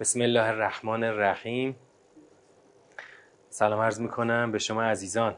[0.00, 1.76] بسم الله الرحمن الرحیم.
[3.48, 5.36] سلام عرض می‌کنم به شما عزیزان.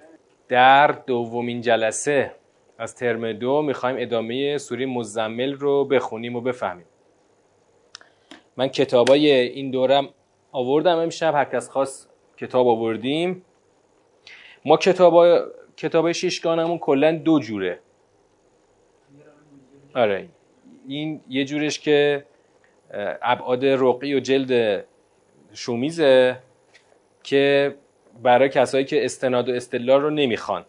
[0.49, 2.35] در دومین جلسه
[2.79, 6.87] از ترم دو می‌خوایم ادامه سوری مزمل رو بخونیم و بفهمیم.
[8.57, 10.09] من کتابای این دورم
[10.53, 13.45] آوردم امشب هر کس خواست کتاب آوردیم.
[14.65, 15.39] ما کتاب
[15.77, 17.81] کتاب شیشگانمون کلا دو جوره.
[19.95, 20.29] آره
[20.89, 22.25] این یه جورش که
[23.23, 24.85] ابعاد رقی و جلد
[25.53, 26.39] شومیزه
[27.23, 27.75] که
[28.23, 30.65] برای کسایی که استناد و استدلال رو نمی‌خوان.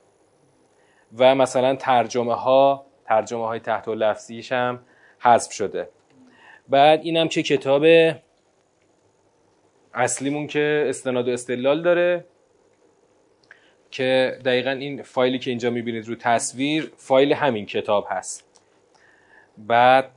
[1.17, 4.79] و مثلا ترجمه ها ترجمه های تحت و لفظیش هم
[5.19, 5.89] حذف شده.
[6.69, 7.85] بعد اینم که کتاب
[9.93, 12.25] اصلیمون که استناد و استدلال داره
[13.91, 18.61] که دقیقا این فایلی که اینجا می‌بینید رو تصویر فایل همین کتاب هست.
[19.57, 20.11] بعد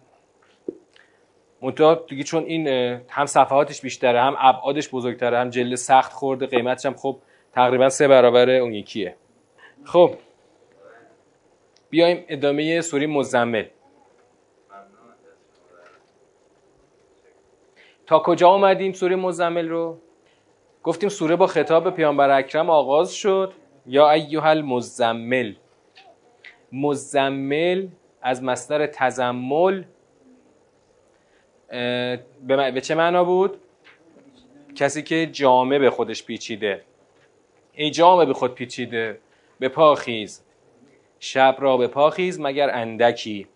[1.63, 2.69] منتها دیگه چون این
[3.09, 7.19] هم صفحاتش بیشتره هم ابعادش بزرگتره هم جلد سخت خورده قیمتش هم خب
[7.53, 9.17] تقریبا سه برابر اون یکیه.
[9.85, 10.15] خب
[11.91, 13.65] بیایم ادامه سوری مزمل.
[18.07, 19.99] تا کجا اومدیم سوره مزمل رو؟
[20.83, 23.53] گفتیم سوره با خطاب پیامبر اکرم آغاز شد.
[23.87, 25.55] یا ایها المزمل.
[26.73, 27.89] مزمل
[28.23, 29.85] از مصدر تزمل
[32.47, 33.61] به چه معنا بود؟
[34.75, 36.83] کسی که جامعه به خودش پیچیده.
[37.73, 39.19] ای جامعه به خود پیچیده.
[39.59, 40.43] به پاخیز
[41.19, 43.47] شب را به پاخیز مگر اندکی.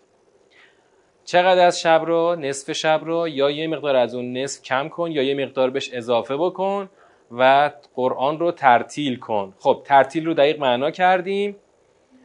[1.24, 5.12] چقدر از شب رو نصف شب رو یا یه مقدار از اون نصف کم کن
[5.12, 6.88] یا یه مقدار بهش اضافه بکن
[7.30, 9.54] و قرآن رو ترتیل کن.
[9.58, 11.56] خب ترتیل رو دقیق معنا کردیم.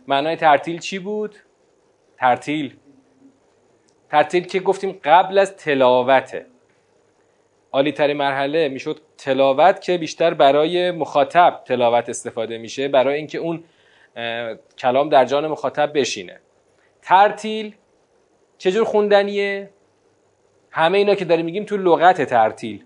[0.08, 1.36] معنای ترتیل چی بود؟
[2.17, 2.75] ترتیل.
[4.11, 6.45] ترتیل که گفتیم قبل از تلاوته.
[7.72, 13.63] عالی ترین مرحله می‌شد تلاوت که بیشتر برای مخاطب تلاوت استفاده میشه برای اینکه اون
[14.77, 16.39] کلام در جان مخاطب بشینه.
[17.01, 17.75] ترتیل
[18.57, 19.69] چجور خوندنیه؟
[20.71, 22.83] همه اینا که داریم میگیم تو لغت ترتیل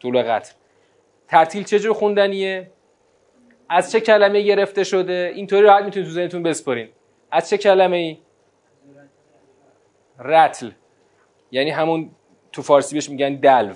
[0.00, 0.54] تو لغت.
[1.28, 2.70] ترتیل چجور خوندنیه؟
[3.68, 6.88] از چه کلمه گرفته شده؟ اینطوری راحت می‌تونید تو ذهنتون بسپرین.
[7.30, 8.18] از چه کلمه ای
[10.18, 10.70] رتل.
[11.50, 12.10] یعنی همون
[12.52, 13.74] تو فارسی بهش میگن دلو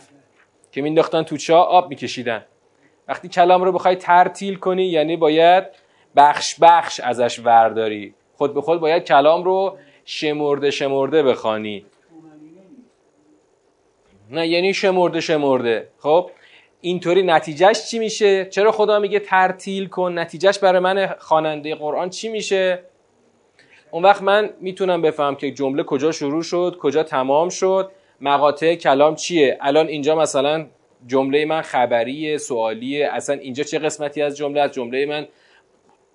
[0.72, 2.44] که مینداختن تو چا آب میکشیدن.
[3.08, 5.64] وقتی کلام رو بخوای ترتیل کنی یعنی باید
[6.16, 8.14] بخش بخش ازش ورداری.
[8.36, 11.86] خود به خود باید کلام رو شمرده شمرده بخوانی.
[14.30, 15.88] نه یعنی شمرده شمرده.
[15.98, 16.30] خب
[16.80, 22.28] اینطوری نتیجهش چی میشه؟ چرا خدا میگه ترتیل کن؟ نتیجهش برای من خواننده قرآن چی
[22.28, 22.82] میشه؟
[23.90, 27.90] اون وقت من می‌تونم بفهم که جمله کجا شروع شد کجا تمام شد
[28.20, 30.66] مقاطع کلام چیه؟ الان اینجا مثلا
[31.06, 35.26] جمله من خبریه سوالیه اصلا اینجا چه قسمتی از جمله از جمله من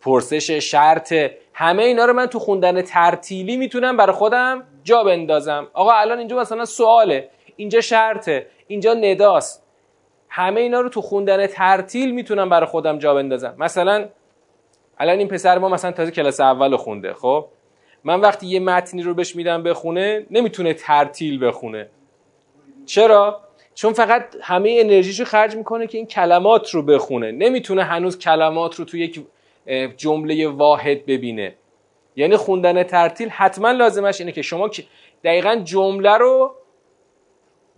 [0.01, 1.13] پرسش شرط
[1.53, 5.67] همه اینا رو من تو خوندن ترتیلی می‌تونم برای خودم جا بندازم.
[5.73, 9.63] آقا الان اینجا مثلا سواله اینجا شرطه اینجا نداست.
[10.29, 13.55] همه اینا رو تو خوندن ترتیل می‌تونم برای خودم جا بندازم.
[13.57, 14.05] مثلا
[14.97, 17.45] الان این پسر ما مثلا تازه کلاس اول خونده خب؟
[18.05, 21.89] من وقتی یه متنی رو بهش میدم بخونه نمی‌تونه ترتیل بخونه.
[22.85, 23.41] چرا؟
[23.73, 27.31] چون فقط همه انرژیشو خرج می‌کنه که این کلمات رو بخونه.
[27.31, 29.25] نمی‌تونه هنوز کلمات رو تو یک
[29.97, 31.55] جمله واحد ببینه.
[32.15, 34.69] یعنی خوندن ترتیل حتما لازمش اینه که شما
[35.23, 36.55] دقیقا جمله رو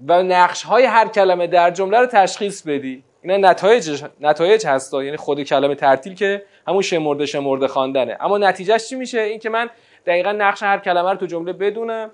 [0.08, 3.04] و نقش های هر کلمه در جمله رو تشخیص بدی.
[3.24, 5.04] اینا نتایج نتایج هستا.
[5.04, 8.18] یعنی خود کلمه ترتیل که همون شمرده شمرده خواندنه.
[8.20, 9.70] اما نتیجهش چی میشه؟ این که من
[10.08, 12.12] دقیقا نقش هر کلمه رو تو جمله بدونم.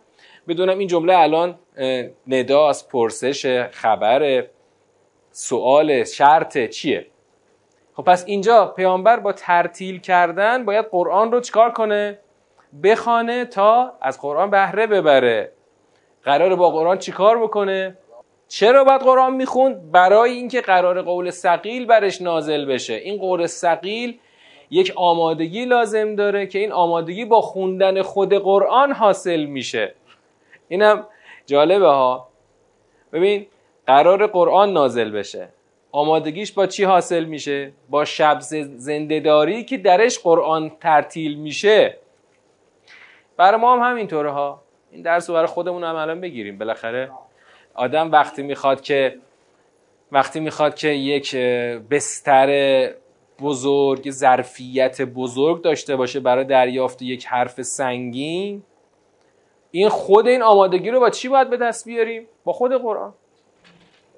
[0.47, 1.59] بدونم این جمله الان
[2.27, 4.43] نداست پرسش خبر
[5.31, 7.07] سوال شرط چیه؟
[7.93, 12.19] خب پس اینجا پیامبر با ترتیل کردن باید قرآن رو چکار کنه؟
[12.83, 15.51] بخانه تا از قرآن بهره ببره.
[16.23, 17.97] قرار با قرآن چیکار بکنه؟
[18.47, 22.93] چرا باید قرآن می‌خوند؟ برای اینکه قرار قول سقیل برش نازل بشه.
[22.93, 24.19] این قول سقیل
[24.73, 29.93] یک آمادگی لازم داره که این آمادگی با خوندن خود قرآن حاصل میشه.
[30.67, 31.07] اینم
[31.45, 32.27] جالبه ها.
[33.13, 33.47] ببین
[33.87, 35.49] قرار قرآن نازل بشه.
[35.91, 38.37] آمادگیش با چی حاصل میشه؟ با شب
[38.75, 41.97] زندهداری که درش قرآن ترتیل میشه.
[43.37, 44.61] برای ما هم همینطوره ها.
[44.91, 46.57] این درس رو برای خودمون هم الان بگیریم.
[46.57, 47.11] بالاخره
[47.73, 49.17] آدم وقتی می‌خواد که
[50.11, 51.35] وقتی می‌خواد که یک
[51.91, 52.49] بستر
[53.41, 58.63] بزرگ ظرفیت بزرگ داشته باشه برای دریافت یک حرف سنگین.
[59.71, 63.13] این خود این آمادگی رو با چی باید به دست بیاریم؟ با خود قرآن.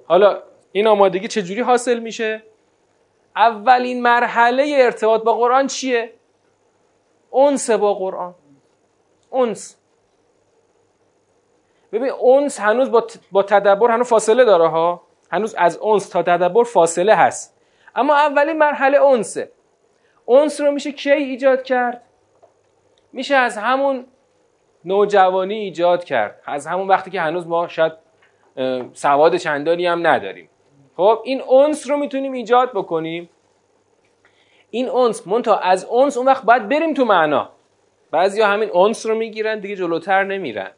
[0.06, 0.40] حالا
[0.72, 2.44] این آمادگی چجوری حاصل میشه؟
[3.36, 6.14] اولین مرحله ارتباط با قرآن چیه؟
[7.30, 8.36] اونس با قرآن.
[9.30, 9.78] اونس.
[11.92, 12.92] ببین اونس هنوز
[13.32, 15.02] با, تدبر هنوز فاصله داره ها.
[15.32, 17.55] هنوز از اونس تا تدبر فاصله هست.
[17.96, 19.52] اما اولین مرحله اونسه
[20.26, 22.02] اونس رو میشه کی ایجاد کرد؟
[23.14, 24.06] میشه از همون
[24.86, 26.42] نوجوانی ایجاد کرد.
[26.46, 27.94] از همون وقتی که هنوز ما شاید
[28.94, 30.50] سواد چندانی هم نداریم.
[30.98, 33.30] خب این اونس رو می‌تونیم ایجاد بکنیم.
[34.70, 37.50] این اونس مونتا از اونس اون وقت باید بریم تو معنا.
[38.12, 40.72] بعضیا همین اونس رو می‌گیرن دیگه جلوتر نمیرن.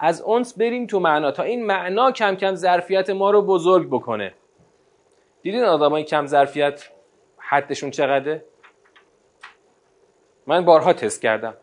[0.00, 4.34] از اونس بریم تو معنا تا این معنا کم کم ظرفیت ما رو بزرگ بکنه.
[5.44, 6.88] دیدین آدمای کم ظرفیت
[7.38, 8.44] حدشون چقدره؟
[10.46, 11.56] من بارها تست کردم.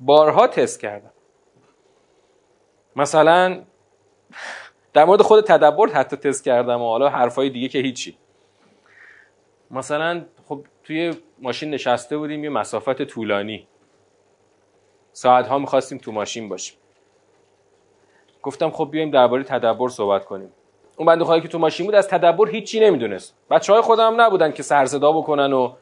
[0.00, 1.12] بارها تست کردم.
[2.96, 3.64] مثلا
[4.92, 8.18] در مورد خود تدبر حتی تست کردم و حالا حرفای دیگه که هیچی.
[9.70, 13.68] مثلا خب توی ماشین نشسته بودیم یه مسافت طولانی.
[15.12, 16.78] ساعت ها می‌خواستیم تو ماشین باشیم.
[18.42, 20.52] گفتم خب بیایم درباره تدبر صحبت کنیم.
[20.98, 23.34] اون بنده خواهی که تو ماشین بود از تدبر هیچی نمی‌دونست.
[23.50, 25.72] بچه های خودم نبودن که سرصدا بکنن و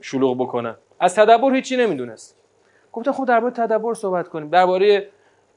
[0.00, 0.76] شلوغ بکنن.
[1.00, 2.36] از تدبر هیچی نمی‌دونست.
[2.92, 4.48] گفتم خب درباره تدبر صحبت کنیم.
[4.48, 5.08] درباره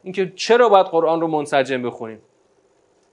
[0.04, 2.22] اینکه چرا باید قرآن رو منسجم بخونیم.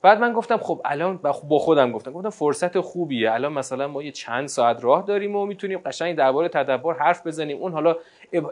[0.02, 2.12] بعد من گفتم خب الان با خودم گفتم.
[2.12, 3.32] گفتم فرصت خوبیه.
[3.32, 7.58] الان مثلا ما یه چند ساعت راه داریم و می‌تونیم قشنگ درباره تدبر حرف بزنیم.
[7.58, 7.96] اون حالا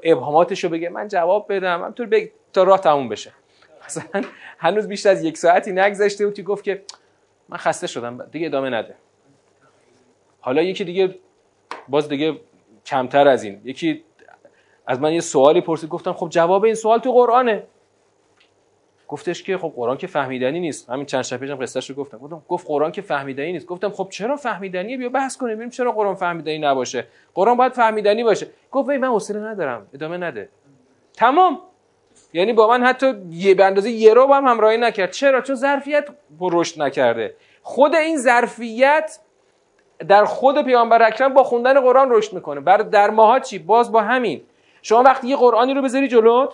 [0.02, 0.88] ابهاماتش رو بگه.
[0.88, 1.80] من جواب بدم.
[1.80, 2.28] همینطور بگ...
[2.52, 3.32] تا راه تموم بشه.
[3.88, 4.22] مثلا
[4.58, 6.82] هنوز بیشتر از یک ساعتی نگذشته بود که گفت که
[7.48, 8.94] من خسته شدم دیگه ادامه نده.
[10.40, 11.14] حالا یکی دیگه
[11.88, 12.40] باز دیگه
[12.86, 13.60] کمتر از این.
[13.64, 14.04] یکی
[14.86, 17.62] از من یه سوالی پرسید گفتم خب جواب این سوال تو قرآنه.
[19.08, 20.90] گفتش که خب قرآن که فهمیدنی نیست.
[20.90, 22.18] همین چند شب پیشم قصهش رو گفتم.
[22.18, 23.66] گفتم گفت قرآن که فهمیدنی نیست.
[23.66, 27.06] گفتم خب چرا فهمیدنیه؟ بیا بحث کنیم ببینیم چرا قرآن فهمیدنی نباشه.
[27.34, 28.46] قرآن باید فهمیدنی باشه.
[28.70, 29.86] گفت من حوصله ندارم.
[29.94, 30.48] ادامه نده.
[31.12, 31.60] تمام.
[32.32, 35.10] یعنی با من حتی یه به اندازه یه رو هم همراهی نکرد.
[35.10, 36.04] چرا؟ چون ظرفیت
[36.40, 37.34] رشد نکرده.
[37.62, 39.18] خود این ظرفیت
[40.08, 42.60] در خود پیامبر اکرم با خوندن قرآن رشد می‌کنه.
[42.60, 44.42] بر در ماها چی؟ باز با همین.
[44.82, 46.50] شما وقتی یه قرآنی رو بذاری جلوت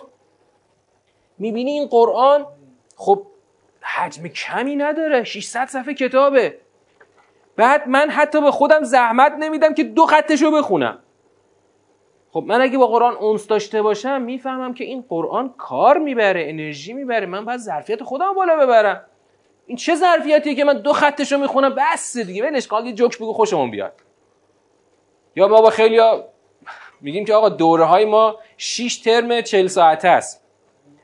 [1.37, 2.45] می‌بینی این قرآن
[2.95, 3.21] خب
[3.81, 5.23] حجم کمی نداره.
[5.23, 6.57] 600 صفحه کتابه.
[7.55, 10.99] بعد من حتی به خودم زحمت نمیدم که دو خطش رو بخونم.
[12.35, 16.93] خب من اگه با قرآن اونس داشته باشم می‌فهمم که این قرآن کار می‌بره انرژی
[16.93, 17.25] می‌بره.
[17.25, 19.05] من باید ظرفیت خودم بالا ببرم.
[19.65, 22.43] این چه ظرفیتیه که من دو خطش رو می‌خونم؟ بس دیگه.
[22.43, 23.93] ولش کن جوک بگو خوشمون بیاد.
[25.35, 25.99] یا ما با خیلی
[27.01, 30.43] میگیم که آقا دوره های ما 6 ترم 40 ساعته است.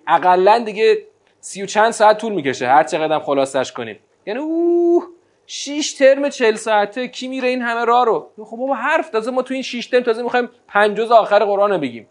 [0.08, 1.06] اقلا دیگه
[1.40, 2.68] سی و چند ساعت طول می‌کشه.
[2.68, 4.00] هر چقدر خلاصش کنیم.
[4.26, 5.08] یعنی اوه!
[5.54, 9.42] شیش ترم چل ساعته کی میره این همه راه رو؟ خب بابا حرف تازه ما
[9.42, 12.08] تو این شیش ترم تازه می‌خوایم پنج جز آخر قرآن رو بگیم.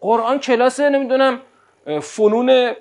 [0.00, 1.40] قرآن کلاسه نمی‌دونم
[2.00, 2.72] فنون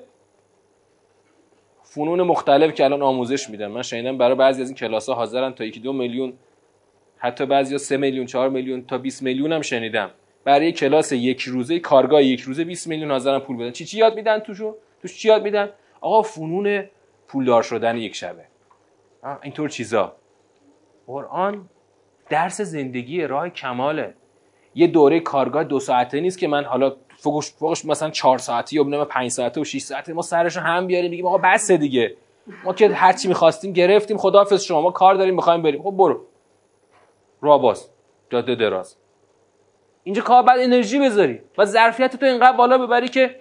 [1.83, 3.67] فنون مختلف که الان آموزش میدن.
[3.67, 6.33] من شنیدم برای بعضی از این کلاس ها حاضرن تا یکی دو میلیون
[7.17, 10.11] حتی بعضی سه میلیون چهار میلیون تا 20 میلیون هم شنیدم.
[10.43, 13.71] برای کلاس یک روزه کارگاه یک روزه 20 میلیون حاضرن پول بدن.
[13.71, 15.69] چی چی یاد میدن توشو توش چی یاد میدن؟
[16.01, 16.83] آقا فنون
[17.27, 18.56] پولدار شدن یک شبه.
[19.41, 20.15] اینطور چیزا.
[21.07, 21.69] قرآن
[22.29, 24.13] درس زندگی راه کماله.
[24.75, 28.83] یه دوره کارگاه دو ساعته نیست که من حالا فوقش, فوقش مثلا چهار ساعتی یا
[28.83, 32.15] بنام پنج ساعته و 6 ساعته ما سرش هم بیاریم بگیم آقا بس دیگه.
[32.63, 34.17] ما که هر چی می‌خواستیم گرفتیم.
[34.17, 34.81] خداحافظ شما.
[34.81, 35.83] ما کار داریم می‌خوایم بریم.
[35.83, 36.25] خب برو.
[37.41, 37.89] راه باز.
[38.29, 38.97] جاده دراز.
[40.03, 43.35] اینجا کار بعد انرژی بذاری و ظرفیت تو اینقدر بالا ببری که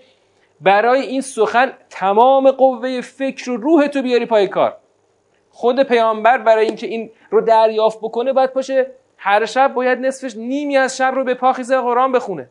[0.60, 4.76] برای این سخن تمام قوه فکر و روح تو بیاری پای کار.
[5.56, 10.76] خود پیامبر برای اینکه این رو دریافت بکنه باید پاشه هر شب باید نصفش نیمی
[10.76, 12.50] از شب رو به پاخیزه قرآن بخونه.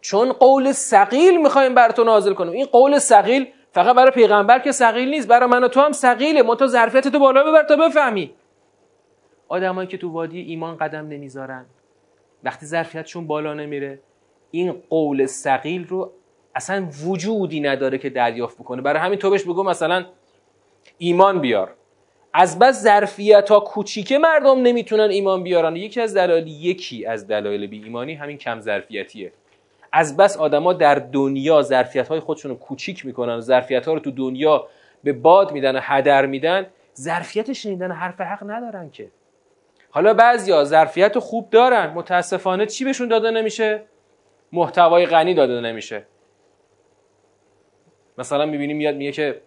[0.00, 4.72] چون قول سقیل می‌خوایم بر تو نازل کنیم این قول سقیل فقط برای پیغمبر که
[4.72, 8.34] سقیل نیست برای من و تو هم سقیله منتها ظرفیت تو بالا ببر تا بفهمی.
[9.48, 11.66] آدمایی که تو وادی ایمان قدم نمی‌ذارن.
[12.44, 14.00] وقتی ظرفیتشون بالا نمیره
[14.50, 16.12] این قول سقیل رو
[16.54, 18.82] اصلا وجودی نداره که دریافت بکنه.
[18.82, 20.04] برای همین تو بهش بگو مثلا
[21.02, 21.74] ایمان بیار.
[22.34, 25.76] از بس ظرفیت ها کوچیکه مردم نمی‌تونن ایمان بیارن.
[25.76, 29.32] یکی از دلایل یکی از دلایل بی ایمانی همین کم ظرفیتیه.
[29.92, 34.10] از بس آدما در دنیا ظرفیت های خودشون رو کوچیک می‌کنن ظرفیت ها رو تو
[34.10, 34.66] دنیا
[35.04, 36.66] به باد میدن و هدر میدن.
[36.96, 39.08] ظرفیت شنیدن حرف حق ندارن که.
[39.90, 41.92] حالا بعضیا ظرفیت خوب دارن.
[41.94, 43.82] متاسفانه چی بهشون داده نمیشه؟
[44.52, 46.02] محتوای غنی داده نمیشه.
[48.18, 49.40] مثلا می‌بینیم میاد میگه که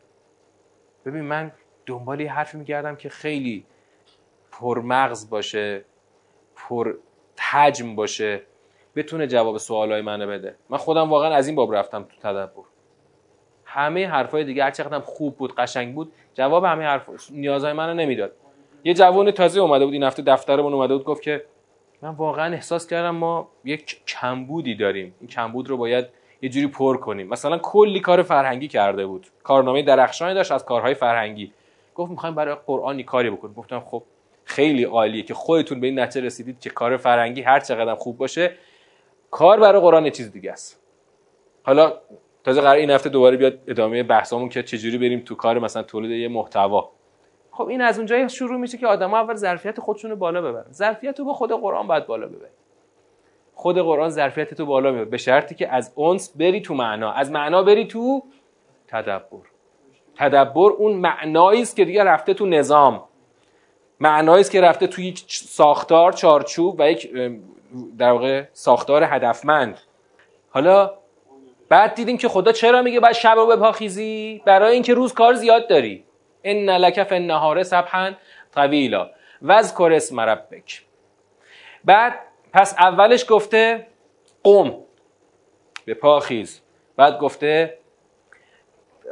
[1.06, 1.52] ببین من
[1.86, 3.66] دنبال یه حرفی میگردم که خیلی
[4.52, 5.86] پرمغز باشه
[6.56, 6.96] پر
[7.40, 8.42] حجم باشه
[8.96, 10.56] بتونه جواب سوالای منو بده.
[10.70, 12.64] من خودم واقعا از این باب رفتم تو تدبر.
[13.66, 18.32] همه حرفای دیگه هر چقدر خوب بود قشنگ بود جواب همه حرف نیازهای منو نمی‌داد.
[18.84, 21.46] یه جوان تازه اومده بود این هفته دفترمون اومده بود گفت که
[22.02, 25.16] من واقعا احساس کردم ما یک کمبودی داریم.
[25.20, 26.06] این کمبود رو باید
[26.46, 27.28] یه جوری پر کنیم.
[27.28, 29.28] مثلا کلی کار فرهنگی کرده بود.
[29.44, 31.54] کارنامه درخشانی داشت از کارهای فرهنگی.
[31.96, 33.54] گفت می‌خوایم برای قرآنی کاری بکنیم.
[33.54, 34.04] گفتم خب
[34.44, 38.52] خیلی عالیه که خودتون به این نتیجه رسیدید که کار فرهنگی هر چقدر خوب باشه
[39.32, 40.82] کار برای قرآن چیز دیگه است.
[41.64, 41.94] حالا
[42.44, 46.12] تازه قرار این هفته دوباره بیاد ادامه بحثمون که چجوری بریم تو کار مثلا تولید
[46.12, 46.92] یه محتوا.
[47.52, 50.72] خب این از اونجایی شروع میشه که آدما اول ظرفیت خودشون رو بالا ببرن.
[50.72, 52.52] ظرفیت رو با خود قرآن باید بالا ببری
[53.56, 57.12] خود قرآن ظرفیت تو بالا می‌بره به شرطی که از اونس بری تو معنا.
[57.12, 58.24] از معنا بری تو
[58.88, 59.40] تدبر.
[60.16, 63.04] تدبر اون معنایی است که دیگه رفته تو نظام.
[64.00, 67.12] معنایی است که رفته تو یک ساختار چارچوب و یک
[67.98, 69.80] در واقع ساختار هدفمند.
[70.50, 70.92] حالا
[71.70, 75.70] بعد دیدیم که خدا چرا میگه باید شب رو بپاخیزی؟ برای اینکه روز کار زیاد
[75.70, 76.04] داری.
[76.44, 78.12] ان لک فی النهار سبحا
[78.56, 79.10] طویلا.
[79.42, 80.82] واذکر اسم ربک.
[81.86, 82.20] بعد
[82.56, 83.88] پس اولش گفته
[84.44, 84.76] قوم.
[85.86, 86.62] به پاخیز
[86.96, 87.78] بعد گفته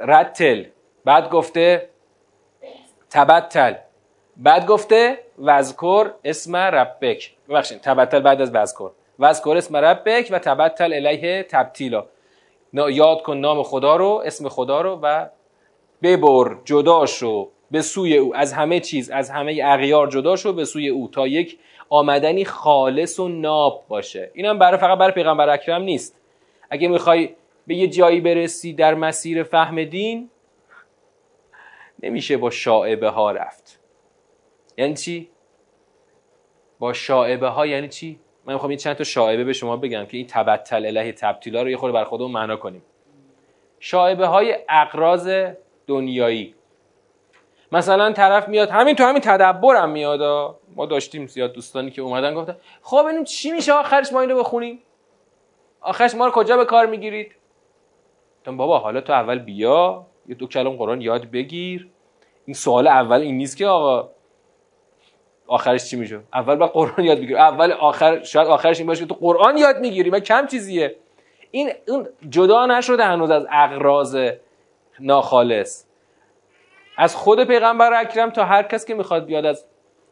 [0.02, 0.64] رتل.
[1.06, 1.90] بعد گفته
[3.10, 3.74] تبتل.
[4.38, 7.34] بعد گفته وذکر اسم ربک.
[7.50, 8.90] ببخشید تبتل بعد از وذکر.
[9.20, 12.06] وذکر اسم ربک و تبتل الیه تبتیلا.
[12.74, 15.28] یاد کن نام خدا رو اسم خدا رو و
[16.02, 17.50] ببر جدا شو.
[17.72, 18.36] به سوی او.
[18.36, 21.08] از همه چیز از همه اغیار جدا شو به سوی او.
[21.08, 21.60] تا یک
[21.90, 24.32] آمدنی خالص و ناب باشه.
[24.34, 26.22] اینم برای فقط برای پیغمبر اکرم نیست.
[26.70, 27.36] اگه می‌خوای
[27.68, 30.30] به یه جایی برسی در مسیر فهم دین
[32.04, 33.80] نمیشه با شاعبه ها رفت.
[34.78, 35.30] یعنی چی؟
[36.80, 40.18] با شاعبه ها یعنی چی؟ من می‌خوام این چند تا شاعبه به شما بگم که
[40.18, 42.84] این تبتل الهی تبتیلا رو یه خورده بر خودمون معنا کنیم.
[43.80, 45.30] شاعبه های اقراض
[45.88, 46.56] دنیایی.
[47.72, 50.22] مثلا طرف میاد همین تو همین تدبرم میاد
[50.76, 54.80] ما داشتیم زیاد دوستانی که اومدن گفتن خب ببینیم چی میشه آخرش ما اینو بخونیم.
[55.82, 57.36] آخرش ما رو کجا به کار می‌گیرید؟
[58.46, 61.90] بابا حالا تو اول بیا یه دو کلام قرآن یاد بگیر.
[62.46, 64.10] این سوال اول این نیست که آقا.
[65.48, 69.08] آخرش چی میشه؟ اول با قرآن یاد بگیر اول آخر شاید آخرش این باشه که
[69.08, 70.96] تو قرآن یاد می‌گیری و کم چیزیه.
[71.52, 74.32] این اون جدا نشده هنوز از اقراض
[75.00, 75.86] ناخالص.
[76.98, 79.66] از خود پیغمبر اکرم تا هر کس که می‌خواد بیاد از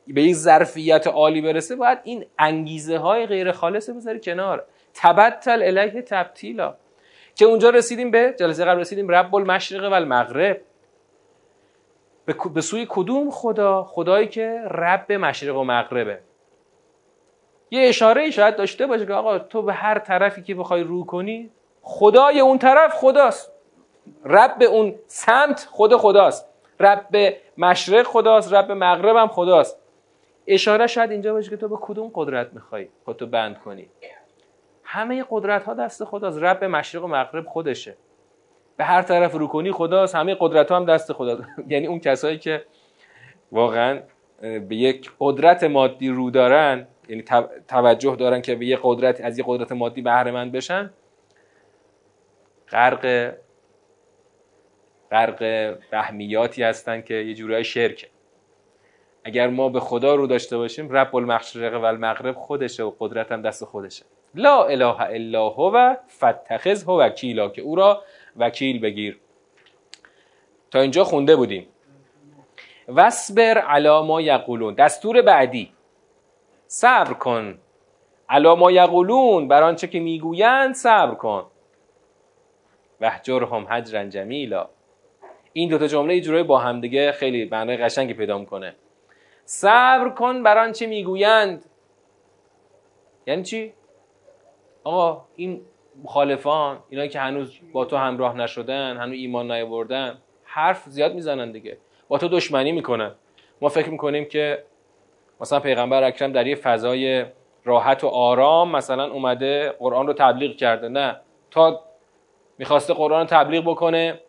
[0.07, 4.63] به یک ظرفیت عالی برسه باید این انگیزه های غیر خالص بذاری کنار.
[4.93, 6.75] تبتل الیه تبتیلا.
[7.35, 10.61] که اونجا رسیدیم به جلسه قبل رسیدیم رب المشرق و المغرب.
[12.53, 16.19] به سوی کدوم خدا؟ خدایی که رب مشرق و مغربه.
[17.71, 21.05] یه اشاره ای شاید داشته باشه که آقا تو به هر طرفی که بخوای رو
[21.05, 21.49] کنی
[21.81, 23.51] خدای اون طرف خداست.
[24.25, 26.45] رب اون سمت خود خداست.
[26.79, 29.80] رب مشرق خداست رب مغرب هم خداست.
[30.47, 33.89] اشاره شاید اینجا باشه که تو به کدوم قدرت می‌خوای خودتو بند کنی.
[34.83, 37.97] همه قدرت ها دست خداست رب مشرق و مغرب خودشه.
[38.77, 42.37] به هر طرف رو کنی خداست همه قدرت ها هم دست خداست یعنی اون کسایی
[42.37, 42.65] که
[43.51, 44.01] واقعا
[44.41, 47.23] به یک قدرت مادی رو دارن یعنی
[47.67, 50.93] توجه دارن که به یک قدرت از یک قدرت مادی بهره مند بشن
[52.69, 53.33] غرق
[55.11, 55.39] غرق
[55.91, 58.07] بهمیاتی هستن که یه جورای شرکه.
[59.23, 63.41] اگر ما به خدا رو داشته باشیم رب المشرق و المغرب خودشه و قدرت هم
[63.41, 64.05] دست خودشه.
[64.35, 68.03] لا اله الا هو فتخذ هو وکیلا که او را
[68.37, 69.19] وکیل بگیر.
[70.71, 71.67] تا اینجا خونده بودیم.
[72.87, 74.73] وصبر علا ما یقولون.
[74.73, 75.73] دستور بعدی.
[76.67, 77.59] صبر کن.
[78.29, 79.47] علا ما یقولون.
[79.47, 81.45] بر آنچه که می‌گویند صبر کن.
[83.01, 84.69] وحجرهم حجرا جمیلا.
[85.53, 88.75] این دوتا جمله یه با همدیگه خیلی معنای قشنگی پیدا می‌کنه.
[89.53, 91.65] صبر کن بر آنچه می‌گویند.
[93.27, 93.73] یعنی چی؟
[94.83, 95.61] آقا این
[96.03, 101.77] مخالفان اینایی که هنوز با تو همراه نشدن هنوز ایمان نیاوردن حرف زیاد می‌زنن دیگه.
[102.07, 103.15] با تو دشمنی می‌کنن.
[103.61, 104.63] ما فکر می‌کنیم که
[105.41, 107.25] مثلا پیغمبر اکرم در یه فضای
[107.63, 110.89] راحت و آرام مثلا اومده قرآن رو تبلیغ کرده.
[110.89, 111.19] نه.
[111.51, 111.83] تا
[112.57, 114.21] می‌خواسته قرآن رو تبلیغ بکنه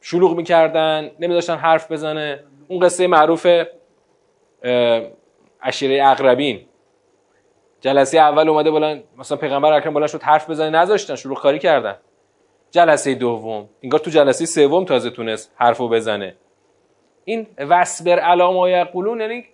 [0.00, 2.44] شلوغ می‌کردن نمیداشتن حرف بزنه.
[2.70, 3.46] اون قصه معروف
[5.62, 6.66] عشیره اقربین.
[7.80, 11.96] جلسه اول اومده بلند مثلا پیغمبر اکرم بلند شد حرف بزنه نذاشتن شروع کاری کردن.
[12.70, 16.36] جلسه دوم انگار تو جلسه سوم تازه تونست حرفو بزنه.
[17.24, 19.44] این وسبر علا یقولون یعنی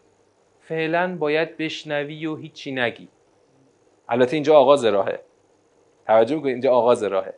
[0.61, 3.09] فعلا باید بشنوی و هیچی نگی.
[4.09, 5.21] البته اینجا آغاز راهه.
[6.07, 7.35] توجه می‌کنید اینجا آغاز راهه.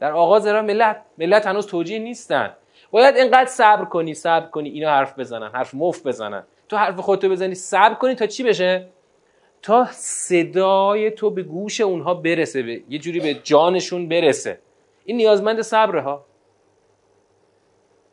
[0.00, 2.56] در آغاز راه ملت ملت هنوز توجیه نیستن.
[2.90, 6.44] باید اینقدر صبر کنی صبر کنی اینا حرف بزنن حرف مف بزنن.
[6.68, 8.88] تو حرف خودتو بزنی صبر کنی تا چی بشه؟
[9.62, 14.58] تا صدای تو به گوش اونها برسه به یه جوری به جانشون برسه.
[15.04, 16.24] این نیازمند صبره ها.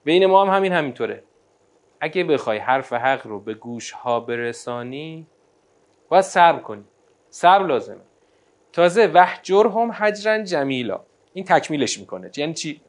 [0.04, 1.24] بین ما هم همین همینطوره.
[2.00, 5.28] اگه بخوای حرف حق رو به گوش ها برسانی
[6.10, 6.84] باید صبر کنی.
[7.30, 8.02] صبر لازمه.
[8.74, 11.00] تازه وحجرهم حجرا جمیلا.
[11.34, 12.32] این تکمیلش می‌کنه.
[12.38, 12.82] یعنی چی؟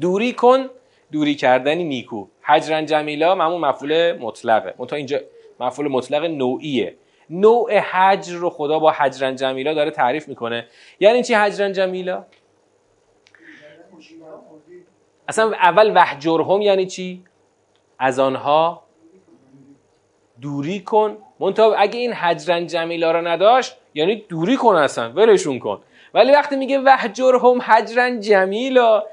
[0.00, 0.66] دوری کن
[1.12, 2.26] دوری کردنی نیکو.
[2.42, 4.74] حجرا جمیلا معمول مفعول مطلقه.
[4.78, 5.20] منتها اینجا
[5.60, 6.96] مفعول مطلق نوعیه.
[7.30, 10.66] نوع حجر رو خدا با حجرا جمیلا داره تعریف می‌کنه.
[11.00, 12.24] یعنی چی حجرا جمیلا؟
[15.28, 17.22] اصلا اول وحجرهم یعنی چی؟
[17.98, 18.82] از آنها
[20.40, 21.16] دوری کن.
[21.40, 25.82] منتها اگه این حجرا جمیلا رو نداشت یعنی دوری کن اصلا ولشون کن.
[26.14, 29.04] ولی وقتی میگه وحجرهم حجرا جمیلا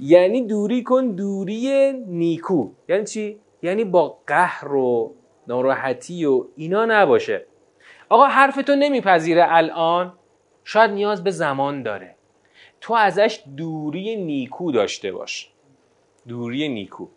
[0.00, 2.70] یعنی دوری کن دوری نیکو.
[2.88, 5.14] یعنی چی؟ یعنی با قهر و
[5.46, 7.46] ناراحتی و اینا نباشه.
[8.08, 10.12] آقا حرف تو نمیپذیره الان؟
[10.64, 12.14] شاید نیاز به زمان داره.
[12.80, 15.50] تو ازش دوری نیکو داشته باش.
[16.28, 17.08] دوری نیکو.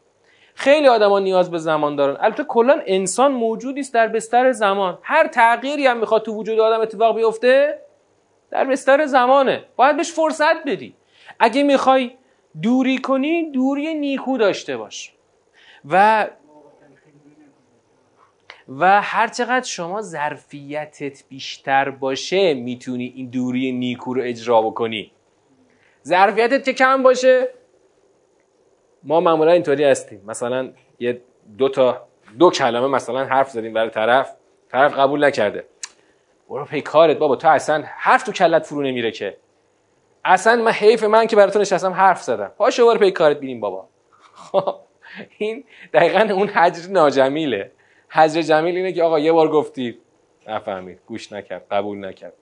[0.55, 2.17] خیلی آدما نیاز به زمان دارن.
[2.19, 4.97] البته کلا انسان موجودی است در بستر زمان.
[5.01, 7.79] هر تغییری هم می‌خواد تو وجود آدم اتفاق بیفته
[8.51, 9.63] در بستر زمانه.
[9.75, 10.95] باید بهش فرصت بدی.
[11.39, 12.11] اگه می‌خوای
[12.61, 15.13] دوری کنی دوری نیکو داشته باش.
[15.85, 16.27] و
[18.69, 25.11] و هر چقدر شما ظرفیتت بیشتر باشه می‌تونی این دوری نیکو رو اجرا بکنی.
[26.05, 27.47] ظرفیتت که کم باشه.
[29.03, 30.21] ما معمولا اینطوری هستیم.
[30.27, 31.21] مثلا یه
[31.57, 32.07] دو تا
[32.39, 34.35] دو کلمه مثلا حرف زدیم برای طرف
[34.71, 35.65] طرف قبول نکرده.
[36.49, 39.37] برو پی کارت بابا تو اصلا حرف تو کلت فرو نمیره که.
[40.25, 42.51] اصلا من حیف من که برای تو نشستم حرف زدم.
[42.57, 43.87] پاشو برو پی کارت بینیم بابا.
[44.33, 44.75] خب،
[45.37, 47.71] این دقیقا اون حجر ناجمیله.
[48.09, 49.97] حجر جمیل اینه که آقا یه بار گفتی.
[50.47, 50.99] نفهمید.
[51.05, 52.33] گوش نکرد قبول نکرد.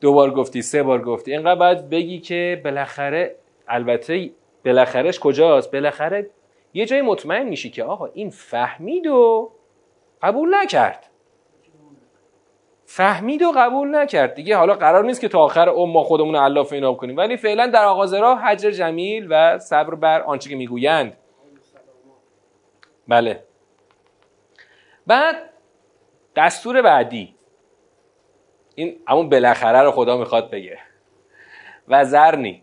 [0.00, 1.32] دو بار گفتی سه بار گفتی.
[1.32, 3.36] اینقدر باید بگی که بالاخره
[3.68, 4.30] البته
[4.64, 6.30] بالاخرهش کجاست؟ بالاخره
[6.74, 9.52] یه جای مطمئن میشی که آقا این فهمید و
[10.22, 11.07] قبول نکرد.
[12.90, 14.34] فهمید و قبول نکرد.
[14.34, 17.16] دیگه حالا قرار نیست که تا آخر عمر ما خودمون رو علاف کنیم.
[17.16, 21.16] ولی فعلا در آغاز راه حجر جمیل و صبر بر آنچه که می‌گویند.
[23.08, 23.44] بله.
[25.06, 25.36] بعد
[26.36, 27.34] دستور بعدی.
[28.74, 30.78] این همون بالاخره رو خدا می‌خواد بگه.
[31.88, 32.62] و زرنی.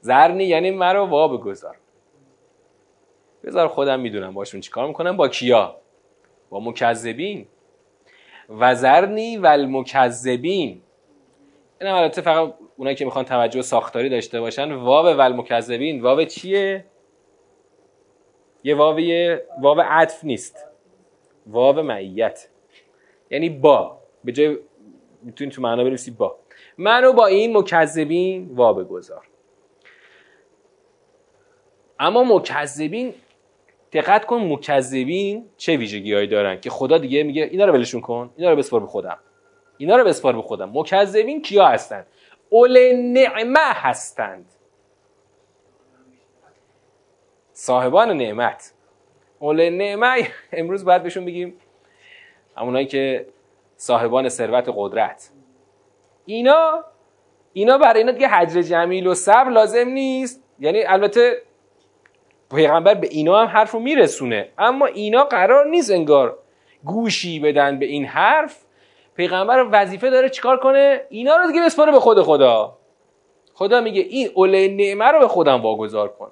[0.00, 1.76] زرنی یعنی مرا وا بگذار.
[3.44, 5.16] بذار خودم می‌دونم باشون چیکار می‌کنم.
[5.16, 5.76] با کیا؟
[6.50, 7.46] با مکذبین.
[8.58, 10.82] و زرنی و المکذبین
[11.80, 16.84] این البته فقط اونایی که می‌خوان توجه ساختاری داشته باشن واو و المکذبین واو چیه؟
[18.64, 19.00] یه واو
[19.60, 20.66] واو عطف نیست.
[21.46, 22.48] واو معیت.
[23.30, 23.98] یعنی با.
[24.24, 24.58] به جای
[25.22, 26.38] می‌تونی تو معنا بنویسی با.
[26.78, 29.26] منو با این مکذبین وا بگذار.
[31.98, 33.14] اما مکذبین
[33.92, 38.50] دقت کن مکذبین چه ویژگیهایی دارن که خدا دیگه میگه اینا رو ولشون کن اینا
[38.50, 39.18] رو بسپار به خودم.
[39.78, 40.70] اینا رو بسپار به خودم.
[40.74, 42.06] مکذبین کیا هستند
[42.50, 44.46] اول نعمه هستند.
[47.52, 48.72] صاحبان نعمت.
[49.38, 51.54] اول نعمه امروز باید بهشون بگیم
[52.56, 53.26] همونایی که
[53.76, 55.30] صاحبان ثروت قدرت.
[56.26, 56.84] اینا
[57.52, 60.42] اینا برای اینا دیگه حجر جمیل و صبر لازم نیست.
[60.58, 61.42] یعنی البته
[62.54, 64.48] پیغمبر به اینا هم حرف رو میرسونه.
[64.58, 66.38] اما اینا قرار نیست انگار
[66.84, 68.56] گوشی بدن به این حرف.
[69.16, 72.78] پیغمبر وظیفه داره چیکار کنه؟ اینا رو دیگه بسپاره به خود خدا.
[73.54, 76.30] خدا میگه این اوله نعمه رو به خودم واگذار کن.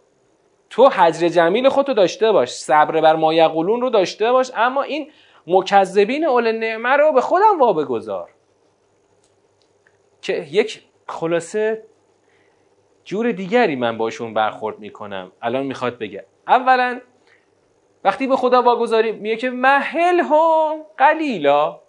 [0.71, 5.11] تو حجر جمیل خودتو داشته باش صبر بر مایقولون رو داشته باش اما این
[5.47, 8.31] مکذبین اول نعمه رو به خودم وا بگذار
[10.23, 11.85] که یک خلاصه
[13.09, 15.33] جور دیگری من باشون برخورد می‌کنم.
[15.43, 16.25] الان می‌خواد بگه.
[16.49, 17.01] اولا
[18.05, 21.81] وقتی به خدا واگذاری میگه که محل هم قلیلا.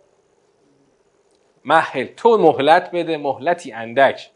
[1.65, 4.29] محل تو مهلت بده مهلتی اندک.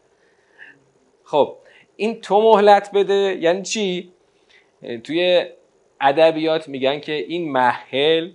[1.24, 1.56] خب
[1.96, 4.12] این تو مهلت بده یعنی چی؟
[5.04, 5.46] توی
[6.00, 8.30] ادبیات میگن که این محل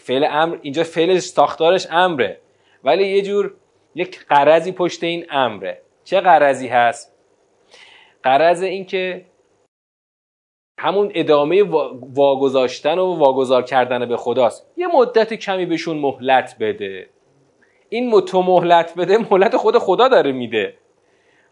[0.00, 2.40] فعل امر اینجا فعل ساختارش امره.
[2.84, 3.54] ولی یه جور
[3.94, 5.82] یک قرضی پشت این امره.
[6.04, 7.15] چه قرضی هست؟
[8.26, 9.24] قرض این که
[10.78, 11.62] همون ادامه
[12.14, 14.66] واگذاشتن و واگذار کردن به خداست.
[14.76, 17.08] یه مدت کمی بهشون مهلت بده.
[17.88, 20.74] این تو مهلت بده مهلت خود خدا داره میده.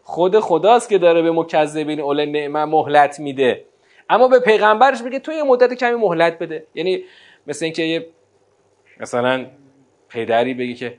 [0.03, 3.65] خود خداست که داره به مکذبین اول نعمه مهلت میده.
[4.09, 6.67] اما به پیغمبرش میگه تو یه مدت کمی مهلت بده.
[6.75, 7.03] یعنی
[7.47, 8.07] مثل اینکه یه
[8.99, 9.45] مثلا
[10.09, 10.97] پدری بگه که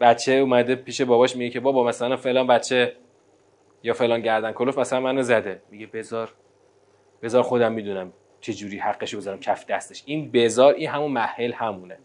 [0.00, 2.92] بچه اومده پیش باباش میگه که بابا مثلا فلان بچه
[3.82, 5.62] یا فلان گردن کلوف مثلا منو زده.
[5.70, 6.32] میگه بزار
[7.22, 10.02] بزار خودم می‌دونم چه جوری حقش بذارم کف دستش.
[10.06, 11.98] این بزار این همون محل همونه.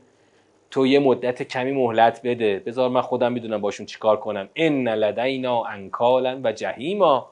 [0.72, 2.60] تو یه مدت کمی مهلت بده.
[2.60, 4.50] بذار من خودم می‌دونم باشون چیکار کنم.
[4.56, 7.32] ان لدینا انکالا و جهیما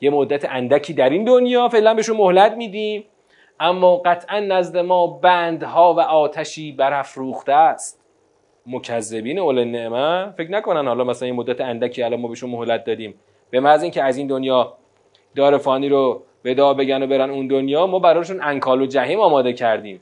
[0.00, 3.04] یه مدت اندکی در این دنیا فعلا بهشون مهلت میدیم.
[3.60, 8.02] اما قطعا نزد ما بندها و آتشی برافروخته است.
[8.66, 10.32] مکذبین اول نعمه.
[10.32, 13.14] فکر نکنن حالا مثلا این مدت اندکی الان ما بهشون مهلت دادیم.
[13.50, 14.72] به محض اینکه از این دنیا
[15.34, 19.52] دار فانی رو ودا بگن و برن اون دنیا ما براشون انکال و جهیم آماده
[19.52, 20.00] کردیم.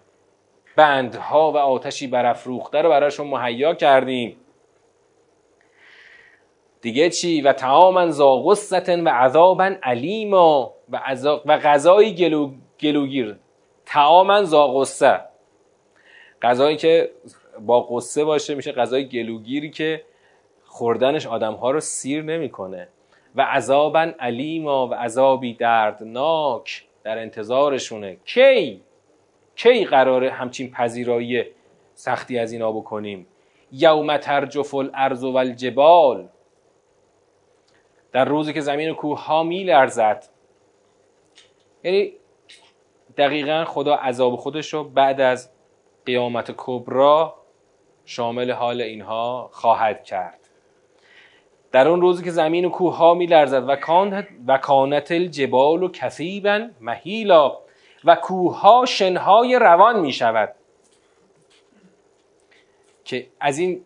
[0.76, 4.37] بندها و آتشی برافروخته رو براشون مهیا کردیم.
[6.80, 11.00] دیگه چی؟ و تعامن زا و عذابا علیما و,
[11.46, 12.50] و غذایی گلو...
[12.80, 13.37] گلوگیر.
[13.87, 15.20] تعامن زا غصه
[16.42, 17.11] غذایی که
[17.61, 20.04] با قصه باشه میشه غذای گلوگیری که
[20.64, 22.88] خوردنش آدمها رو سیر نمی‌کنه.
[23.34, 28.16] و عذابا علیما و عذابی دردناک در انتظارشونه.
[28.24, 28.82] کی؟
[29.56, 31.44] کی قراره همچین پذیرایی
[31.94, 33.26] سختی از اینا بکنیم؟
[33.72, 36.28] یوم ترجف الارض و الجبال
[38.12, 40.24] در روزی که زمین و کوه ها میلرزد.
[41.84, 42.12] یعنی
[43.16, 45.50] دقیقا خدا عذاب خودش رو بعد از
[46.06, 47.34] قیامت کبرا
[48.04, 50.43] شامل حال اینها خواهد کرد.
[51.74, 55.82] در اون روزی که زمین و کوه ها می لرزد و کانت, و کانت الجبال
[55.82, 57.58] و کثیبا مهیلا
[58.04, 60.54] و کوه ها شنهای روان می شود
[63.04, 63.80] که از این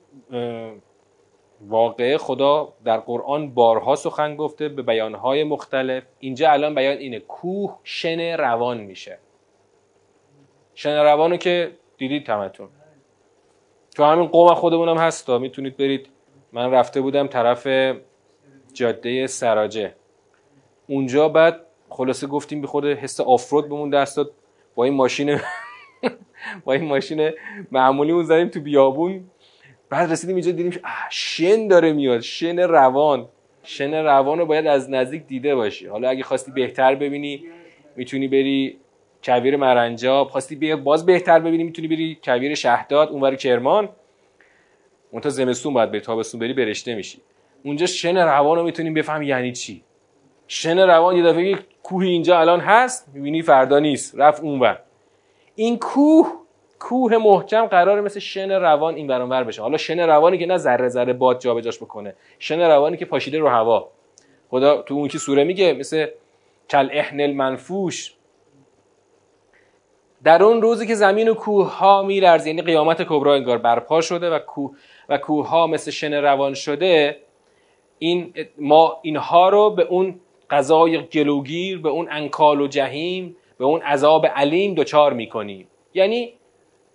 [1.60, 6.04] واقعه خدا در قرآن بارها سخن گفته به بیانهای مختلف.
[6.18, 9.18] اینجا الان بیان اینه کوه شن روان میشه.
[10.74, 12.68] شن روانو که دیدید تمتون
[13.96, 16.17] تو همین قوم خودمونم هست می‌تونید برید
[16.52, 17.68] من رفته بودم طرف
[18.72, 19.94] جاده سراجه.
[20.86, 24.30] اونجا بعد خلاصه گفتیم به حس آفرود بمون دست داد.
[24.74, 25.40] با این ماشین
[26.64, 27.30] با این ماشین
[27.70, 29.24] معمولی اون زدیم تو بیابون.
[29.90, 30.80] بعد رسیدیم اینجا دیدیم
[31.10, 32.20] شن داره میاد.
[32.20, 33.28] شن روان.
[33.62, 35.86] شن روان رو باید از نزدیک دیده باشی.
[35.86, 37.44] حالا اگه خواستی بهتر ببینی
[37.96, 38.78] می‌تونی بری
[39.24, 40.28] کویر مرنجاب.
[40.28, 43.88] خواستی باز بهتر ببینی می‌تونی بری کویر شهداد اونور کرمان.
[45.22, 47.18] تا زمستون باید به تابستون بری برشته میشی.
[47.64, 49.82] اونجا شن روان رو می‌تونیم بفهمی یعنی چی.
[50.48, 54.14] شن روان یه دفعه کوه اینجا الان هست می‌بینی فردا نیست.
[54.18, 54.78] رفت اونور
[55.54, 56.32] این کوه
[56.78, 59.62] کوه محکم قراره مثل شن روان این برانور بشه.
[59.62, 62.14] حالا شن روانی که نه ذره ذره باد جابجاش بکنه.
[62.38, 63.88] شن روانی که پاشیده رو هوا.
[64.50, 66.06] خدا تو اون که سوره میگه؟ مثل
[66.70, 68.14] کل احنل منفوش
[70.24, 74.30] در اون روزی که زمین و کوه ها میلرز یعنی قیامت کبرا انگار برپا شده
[74.30, 74.76] و کوه
[75.08, 77.16] و کوه ها مثل شن روان شده
[77.98, 83.80] این ما اینها رو به اون غذای گلوگیر به اون انکال و جهیم به اون
[83.82, 85.68] عذاب علیم دچار می‌کنیم.
[85.94, 86.34] یعنی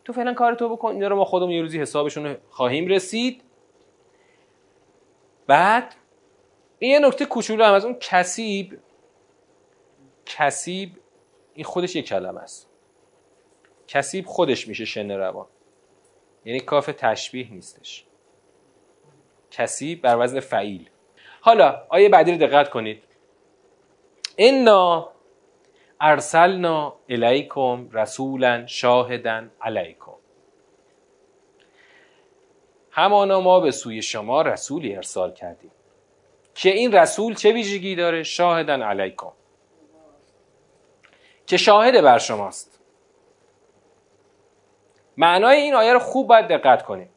[0.05, 3.41] تو فعلا کار تو بکن اینا رو ما خودمون یه روزی حسابشون خواهیم رسید.
[5.47, 5.95] بعد
[6.79, 8.79] این یه نکته کوچولو هم از اون کسیب
[10.25, 10.89] کسیب
[11.53, 12.72] این خودش یک کلمه است.
[13.87, 15.47] کسیب خودش میشه شن روان.
[16.45, 18.05] یعنی کاف تشبیه نیستش.
[19.51, 20.89] کسیب بر وزن فعیل.
[21.41, 23.03] حالا آیه بعدی رو دقت کنید.
[24.37, 25.09] انا
[26.01, 30.13] ارسلنا الیکم رسولا شاهدا علیکم.
[32.91, 35.71] همانا ما به سوی شما رسولی ارسال کردیم.
[36.55, 39.31] که این رسول چه ویژگی داره؟ شاهدن علیکم.
[41.47, 42.72] که شاهد بر شماست.
[45.17, 47.09] معنای این آیه رو خوب باید دقت کنیم.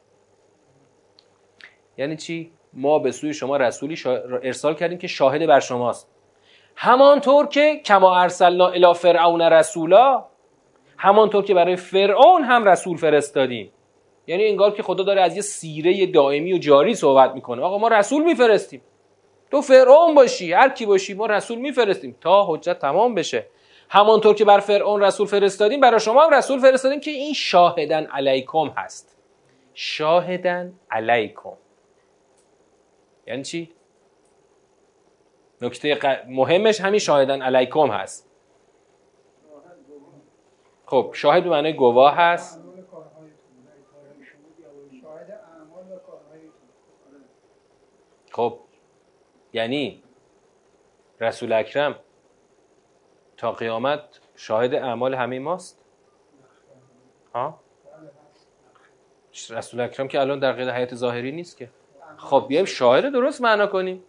[1.99, 3.97] یعنی چی؟ ما به سوی شما رسولی
[4.43, 6.11] ارسال کردیم که شاهد بر شماست.
[6.77, 10.25] همانطور که کما ارسلنا الی فرعون رسولا
[10.97, 13.73] همانطور که برای فرعون هم رسول فرستادیم.
[14.27, 17.63] یعنی انگار که خدا داره از یه سیره دائمی و جاری صحبت می‌کنه.
[17.63, 18.83] آقا ما رسول میفرستیم.
[19.51, 22.17] تو فرعون باشی هر کی باشی ما رسول میفرستیم.
[22.21, 23.47] تا حجت تمام بشه.
[23.89, 28.69] همانطور که بر فرعون رسول فرستادیم برای شما هم رسول فرستادیم که این شاهدن علیکم
[28.77, 29.17] هست.
[29.75, 31.53] شاهدن علیکم.
[33.27, 33.73] یعنی چی؟
[35.63, 38.31] نکته مهمش همین شاهدن علیکم هست.
[40.87, 42.63] خب شاهد به معنای گواه هست.
[48.33, 48.59] خب
[49.53, 50.03] یعنی
[51.21, 51.99] رسول اکرم
[53.37, 54.01] تا قیامت
[54.37, 55.85] شاهد اعمال همه ماست؟
[57.35, 57.61] ها؟
[59.51, 61.69] رسول اکرم که الان در قید حیات ظاهری نیست که.
[62.17, 64.03] خب بیایم شاهد درست معنا کنیم.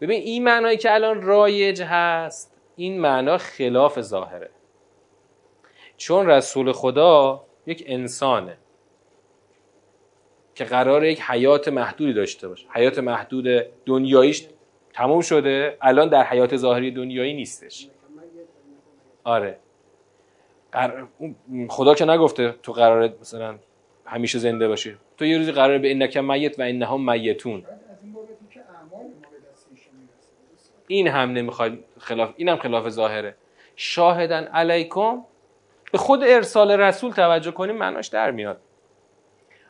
[0.00, 4.50] ببین این معنایی که الان رایج هست این معنا خلاف ظاهره.
[5.96, 8.58] چون رسول خدا یک انسانه
[10.54, 12.66] که قرار یک حیات محدودی داشته باشه.
[12.74, 13.46] حیات محدود
[13.86, 14.46] دنیاییش
[14.92, 17.88] تموم شده الان در حیات ظاهری دنیایی نیستش.
[19.28, 19.58] آره.
[21.68, 23.58] خدا که نگفته تو قراره مثلا
[24.06, 27.64] همیشه زنده باشی تو یه روزی قراره به اینکه میت و اینها میتون.
[30.86, 33.34] این هم نمی‌خواد خلاف این هم خلاف ظاهره.
[33.76, 35.24] شاهدن علیکم
[35.92, 38.60] به خود ارسال رسول توجه کنیم معناش در میاد.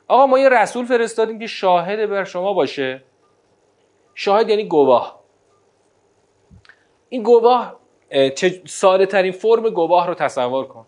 [0.09, 3.03] آقا ما یه رسول فرستادیم که شاهد بر شما باشه.
[4.15, 5.21] شاهد یعنی گواه.
[7.09, 7.81] این گواه
[8.67, 10.87] ساده ترین فرم گواه رو تصور کن.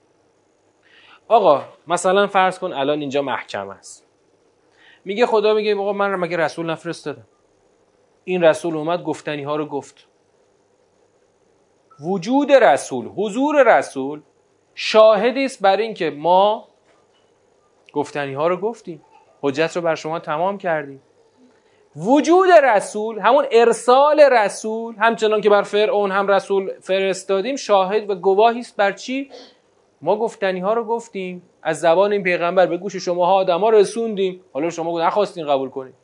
[1.29, 4.07] آقا مثلا فرض کن الان اینجا محکم است.
[5.05, 7.27] میگه خدا میگه آقا من مگه رسول نفرستادم؟
[8.25, 10.09] این رسول اومد گفتنی ها رو گفت.
[12.01, 14.23] وجود رسول حضور رسول
[14.75, 16.69] شاهدی است بر اینکه ما
[17.93, 19.03] گفتنی ها رو گفتیم.
[19.43, 21.03] حجت رو بر شما تمام کردیم.
[21.97, 28.61] وجود رسول همون ارسال رسول همچنان که بر فرعون هم رسول فرستادیم شاهد و گواهی
[28.61, 29.31] است بر چی؟
[30.03, 33.71] ما گفتنی ها رو گفتیم از زبان این پیغمبر به گوش شما ها آدم ها
[33.71, 34.45] رسوندیم.
[34.53, 35.95] حالا شما نخواستین قبول کنید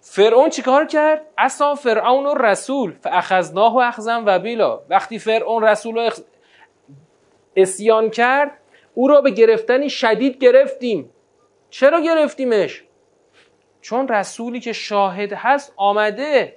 [0.00, 5.94] فرعون چیکار کرد؟ اصلا فرعون و رسول فاخذناه و اخذن و بیلا وقتی فرعون رسول
[5.94, 6.10] رو
[7.56, 8.50] اسیان کرد
[8.94, 11.10] او را به گرفتنی شدید گرفتیم.
[11.70, 12.84] چرا گرفتیمش؟
[13.80, 16.56] چون رسولی که شاهد هست آمده.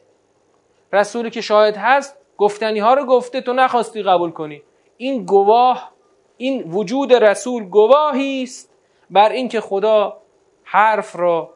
[0.93, 4.61] رسولی که شاهد هست گفتنی ها رو گفته تو نخواستی قبول کنی.
[4.97, 5.91] این گواه
[6.37, 8.73] این وجود رسول گواهی است
[9.09, 10.17] بر اینکه خدا
[10.63, 11.53] حرف را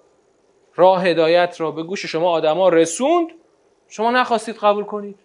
[0.76, 3.28] راه هدایت را به گوش شما آدما رسوند.
[3.88, 5.20] شما نخواستید قبول کنید.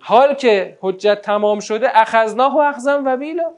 [0.00, 3.52] حال که حجت تمام شده اخذناه و اخذن و بیلا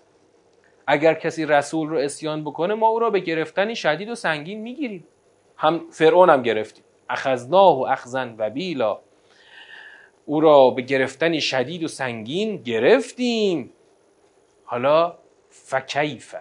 [0.86, 5.04] اگر کسی رسول رو اسیان بکنه ما او را به گرفتنی شدید و سنگین می‌گیریم.
[5.58, 6.84] هم فرعون هم گرفتیم.
[7.10, 8.98] اخذناه و اخذن و بیلا
[10.26, 13.70] او را به گرفتنی شدید و سنگین گرفتیم.
[14.64, 15.14] حالا
[15.50, 16.34] فکیف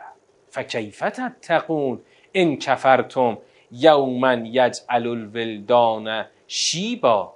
[0.49, 2.01] فکیف تتقون.
[2.33, 3.37] ان کفرتم
[3.71, 7.33] یوما یجعل الولدان شیبا.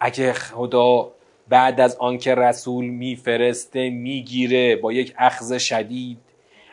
[0.00, 1.12] اگه خدا
[1.48, 6.18] بعد از آنکه رسول میفرسته می‌گیره با یک اخذ شدید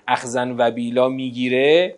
[0.07, 1.95] اخزن و بیلا می‌گیره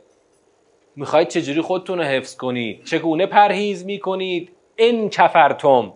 [0.98, 5.94] می‌خواید چجوری خودتون رو حفظ کنید؟ چگونه پرهیز می‌کنید؟ ان کفرتم.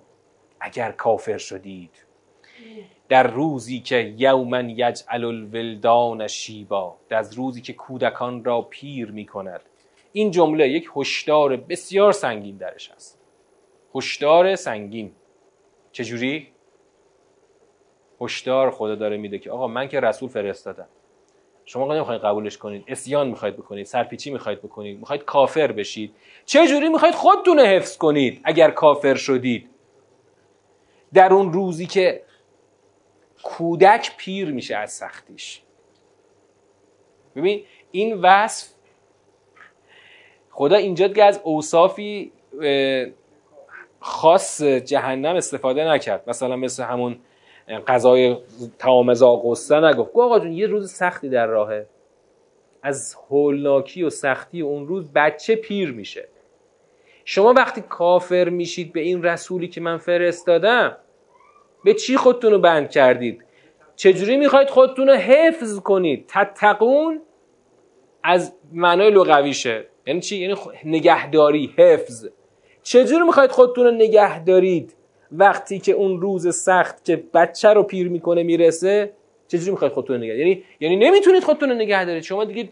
[0.60, 2.06] اگر کافر شدید.
[3.10, 9.62] در روزی که یوما یجعل الولدان شیبا در روزی که کودکان را پیر می‌کند.
[10.12, 13.20] این جمله یک هشدار بسیار سنگین درش هست
[13.96, 15.12] هشدار سنگین.
[15.92, 16.48] چجوری؟
[18.22, 20.88] هشدار خدا داره میده که آقا من که رسول فرستادم.
[21.66, 26.90] شما نمی‌خواید قبولش کنید؟ اسیان می‌خواید بکنید؟ سرپیچی می‌خواید بکنید؟ می‌خواید کافر بشید؟ چه جوری
[26.90, 29.70] می‌خواید خودتون حفظ کنید اگر کافر شدید؟
[31.14, 32.24] در اون روزی که
[33.44, 35.62] کودک پیر میشه از سختیش.
[37.36, 38.68] ببین این وصف
[40.52, 42.32] خدا اینجا دیگه از اوصافی
[44.00, 46.30] خاص جهنم استفاده نکرد.
[46.30, 47.20] مثلا مثل همون
[47.80, 48.38] غذای
[48.80, 50.14] تمام قصه نگفت.
[50.14, 51.86] گفت آقا جون یه روز سختی در راهه.
[52.84, 56.28] از هولناکی و سختی اون روز بچه پیر میشه.
[57.26, 60.98] شما وقتی کافر میشید به این رسولی که من فرستادم
[61.84, 63.44] به چی خودتون رو بند کردید؟
[63.96, 67.22] چجوری می‌خواید خودتون رو حفظ کنید؟ تتقون
[68.24, 69.86] از معنای لغویشه.
[70.08, 70.56] یعنی چی؟ یعنی
[70.86, 72.28] نگهداری حفظ.
[72.84, 74.96] چجوری می‌خواید خودتون رو نگه دارید
[75.32, 79.14] وقتی که اون روز سخت که بچه رو پیر می‌کنه می‌رسه
[79.48, 82.24] چجوری می‌خواید خودتون نگه یعنی یعنی نمی‌تونید خودتون نگه دارید.
[82.24, 82.70] شما دیگه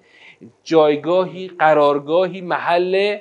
[0.64, 3.18] جایگاهی قرارگاهی محل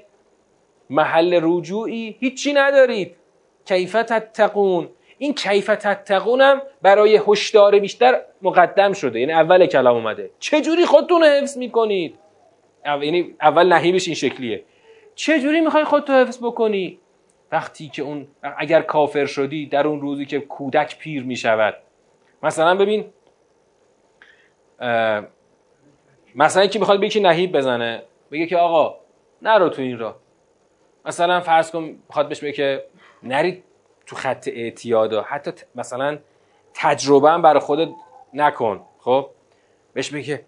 [0.90, 3.16] محل رجوعی هیچی ندارید.
[3.64, 4.88] کیفت تتقون.
[5.18, 9.20] این کیفت تتقون هم برای هشدار بیشتر مقدم شده.
[9.20, 10.30] یعنی اول کلام اومده.
[10.38, 12.14] چجوری خودتون رو حفظ می‌کنید؟
[12.86, 14.64] یعنی اول نهیبش این شکلیه.
[15.14, 16.98] چجوری می‌خوای خودتو حفظ بکنی؟
[17.52, 21.74] وقتی که اون اگر کافر شدی در اون روزی که کودک پیر می‌شود.
[22.42, 23.04] مثلا ببین
[26.34, 28.96] مثلا که می‌خواد به یکی نهیب بزنه بگه که آقا
[29.42, 30.16] نرو تو این را
[31.04, 32.84] مثلا فرض کن می‌خواد بهش بگه که
[33.22, 33.64] نرید
[34.06, 36.18] تو خط اعتیاد حتی مثلا
[36.74, 37.88] تجربه هم برای خودت
[38.34, 39.30] نکن خب؟
[39.92, 40.44] بهش بگه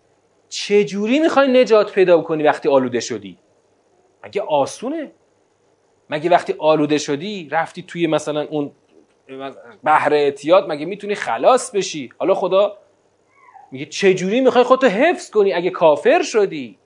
[0.48, 3.38] چه جوری می‌خوای نجات پیدا کنی وقتی آلوده شدی؟
[4.24, 5.12] مگه آسونه؟
[6.10, 8.70] مگه وقتی آلوده شدی رفتی توی مثلا اون
[9.84, 12.76] بحر اعتیاد مگه می‌تونی خلاص بشی؟ حالا خدا
[13.70, 16.78] میگه چجوری می‌خوای خودتو حفظ کنی اگه کافر شدی؟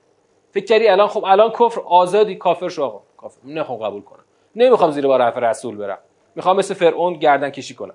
[0.51, 3.01] فکر کردی الان خب الان کفر آزادی کافر شو آقا.
[3.17, 3.37] کافر.
[3.45, 4.23] نخوام قبول کنم.
[4.55, 5.97] نمی‌خوام زیر بار حرف رسول برم.
[6.35, 7.93] می‌خوام مثل فرعون گردن کشی کنم.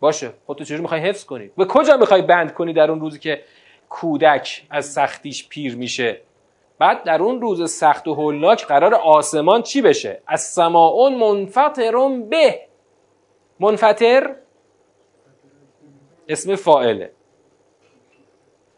[0.00, 0.30] باشه.
[0.46, 3.42] خودتو چجوری می‌خوای حفظ کنی؟ به کجا می‌خوای بند کنی در اون روزی که
[3.88, 6.20] کودک از سختیش پیر میشه؟
[6.82, 12.60] بعد در اون روز سخت و هولناک قرار آسمان چی بشه؟ از سماعون منفطرون به.
[13.60, 14.36] منفطر؟
[16.28, 17.12] اسم فائله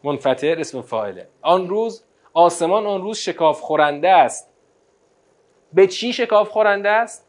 [0.03, 1.27] منفطر اسم فاعله.
[1.41, 4.53] آن روز آسمان آن روز شکاف خورنده است.
[5.73, 7.27] به چی شکاف خورنده است؟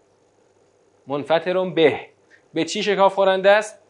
[1.06, 2.00] منفطرون به.
[2.54, 3.82] به چی شکاف خورنده است؟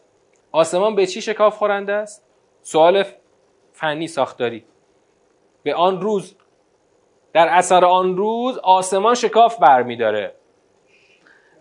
[0.51, 2.25] آسمان به چی شکاف خورنده است؟
[2.61, 3.03] سوال
[3.71, 4.65] فنی ساختاری.
[5.63, 6.35] به آن روز
[7.37, 10.33] در اثر آن روز آسمان شکاف برمیداره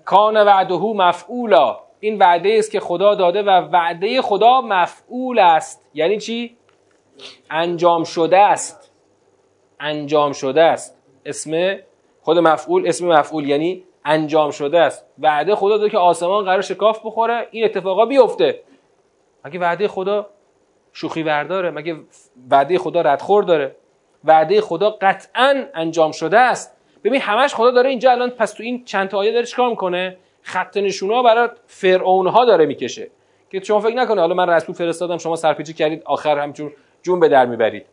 [0.05, 1.79] کان وعده مفعولا.
[2.01, 5.87] این وعده است که خدا داده و وعده خدا مفعول است.
[5.95, 6.57] یعنی چی؟
[7.51, 8.93] انجام شده است.
[9.81, 10.99] انجام شده است.
[11.27, 11.77] اسم
[12.23, 15.07] خود مفعول اسم مفعول یعنی انجام شده است.
[15.19, 18.63] وعده خدا داده که آسمان قرار شکاف بخوره این اتفاقا بیفته.
[19.45, 20.27] مگه وعده خدا
[20.93, 21.97] شوخی ورداره مگه
[22.51, 23.77] وعده خدا ردخور داره؟
[24.27, 26.77] وعده خدا قطعا انجام شده است.
[27.05, 30.17] ببین همش خدا داره اینجا الان پس تو این چند تا آیه داره چیکار می‌کنه؟
[30.43, 33.11] خط نشونا برای فرعون ها داره می‌کشه.
[33.51, 37.29] که شما فکر نکنه حالا من رسول فرستادم شما سرپیچی کردید آخر همچون جون به
[37.29, 37.87] در می‌برید.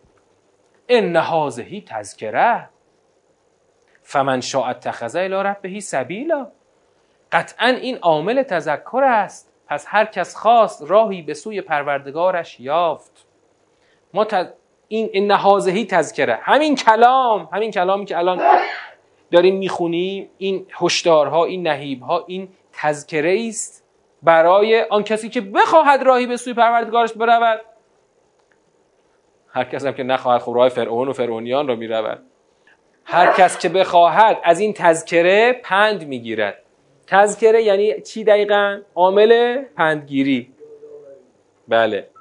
[0.90, 2.70] ان هازهی تذکره
[4.02, 6.48] فمن شاء اتخذ الی ربه سبیلا.
[7.32, 9.54] قطعا این عامل تذکر است.
[9.68, 13.26] پس هر کس خواست راهی به سوی پروردگارش یافت.
[14.14, 14.26] ما
[14.94, 16.40] این ان هازهی تذکره.
[16.42, 18.42] همین کلام همین کلامی که الان
[19.32, 23.86] داریم می‌خونیم این هشدارها این نهیبها این تذکره است
[24.24, 27.62] برای آن کسی که بخواهد راهی به سوی پروردگارش برود.
[29.50, 32.20] هر کس هم که نخواهد خب راه فرعون و فرعونیان را می‌رود.
[33.06, 36.60] هر کس که بخواهد از این تذکره پند می‌گیرد.
[37.08, 40.52] تذکره یعنی چی دقیقا؟ عامل پندگیری.
[41.68, 42.13] بله.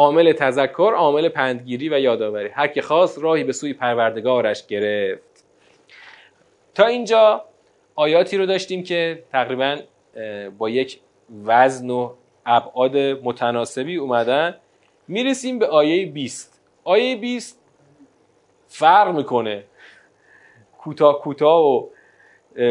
[0.00, 2.48] عامل تذکر عامل پندگیری و یادآوری.
[2.48, 5.44] هر که خواست راهی به سوی پروردگارش گرفت.
[6.74, 7.44] تا اینجا
[7.94, 9.78] آیاتی رو داشتیم که تقریبا
[10.58, 11.00] با یک
[11.44, 12.12] وزن و
[12.46, 14.56] ابعاد متناسبی اومدن.
[15.08, 17.60] می‌رسیم به آیه 20 آیه 20
[18.68, 19.64] فرق می‌کنه
[20.78, 21.86] کوتاه کوتاه و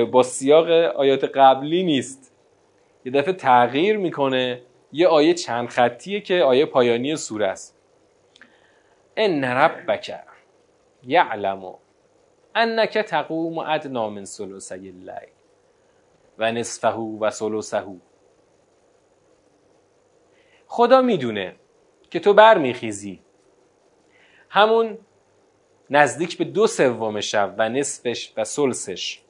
[0.06, 2.36] با سیاق آیات قبلی نیست.
[3.06, 4.62] یه دفعه تغییر می‌کنه.
[4.92, 7.78] یه آیه چند خطیه که آیه پایانی سوره است.
[9.18, 10.20] ان ربک
[11.04, 11.76] یعلم
[12.56, 15.30] انک تقوم ادنا من ثلثی اللیل
[16.38, 17.86] و نصفه و ثلثه.
[20.68, 21.56] خدا می‌دونه
[22.10, 23.20] که تو برمیخیزی.
[24.50, 24.98] همون
[25.90, 29.22] نزدیک به دو سوم شب و نصفش و سلسش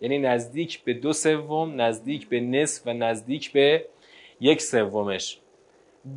[0.00, 3.86] یعنی نزدیک به دو سوم نزدیک به نصف و نزدیک به
[4.42, 5.40] یک سومش.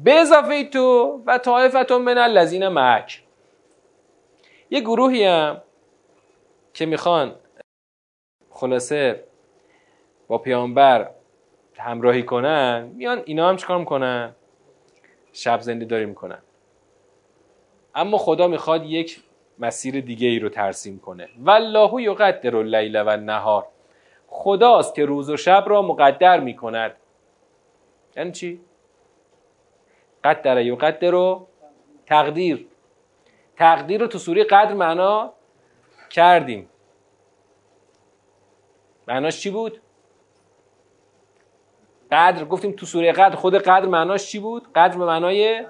[0.04, 3.24] به اضافه تو و طایفتون من الذین معک.
[4.70, 5.62] یه گروهی هم
[6.74, 7.36] که می‌خوان
[8.50, 9.23] خلاصه
[10.28, 11.10] با پیامبر
[11.78, 14.36] همراهی کنن میان اینا هم چیکار می‌کنن؟
[15.34, 16.42] شب زنده داری می‌کنن.
[17.96, 19.23] اما خدا می‌خواد یک
[19.60, 21.30] مسیر دیگه ای رو ترسیم کنه.
[21.44, 23.67] والله یقدر اللیل و النهار.
[24.28, 26.96] خداست که روز و شب را مقدر می‌کند.
[28.18, 28.62] یعنی چی؟
[30.24, 31.48] قدر یقدر رو
[32.06, 32.68] تقدیر.
[33.58, 35.34] تقدیر رو تو سوره قدر معنا
[36.10, 36.70] کردیم.
[39.08, 39.82] معناش چی بود؟
[42.12, 45.66] قدر گفتیم تو سوره قدر خود قدر معناش چی بود؟ قدر به معنای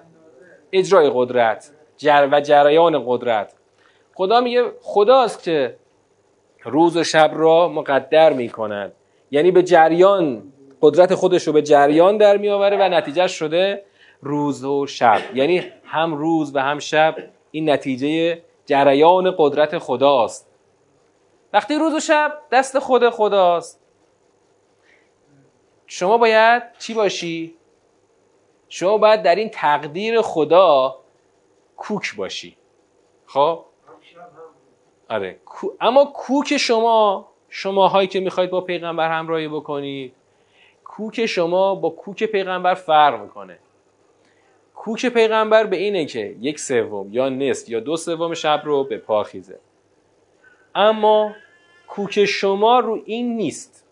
[0.72, 3.56] اجرای قدرت جر و جریان قدرت.
[4.14, 5.78] خدا میگه خداست که
[6.64, 8.94] روز و شب را مقدر می‌کند.
[9.32, 10.54] یعنی به جریان
[10.86, 13.84] قدرت خودش رو به جریان در میآوره و نتیجه شده
[14.22, 15.22] روز و شب.
[15.34, 17.16] یعنی هم روز و هم شب
[17.52, 20.48] این نتیجه جریان قدرت خداست.
[21.54, 23.82] وقتی روز و شب دست خود خداست
[25.88, 27.56] شما باید چی باشی؟
[28.70, 30.96] شما باید در این تقدیر خدا
[31.78, 32.58] کوک باشی.
[33.26, 33.66] خب؟
[35.10, 35.40] آره.
[35.82, 40.14] اما کوک شما شماهایی که می‌خواید با پیغمبر همراهی بکنید
[40.86, 43.60] کوک شما با کوک پیغمبر فرق می‌کنه.
[44.76, 48.98] کوک پیغمبر به اینه که یک سوم یا نصف یا دو سوم شب رو به
[48.98, 49.60] پا خیزه.
[50.76, 51.36] اما
[51.88, 53.86] کوک شما رو این نیست.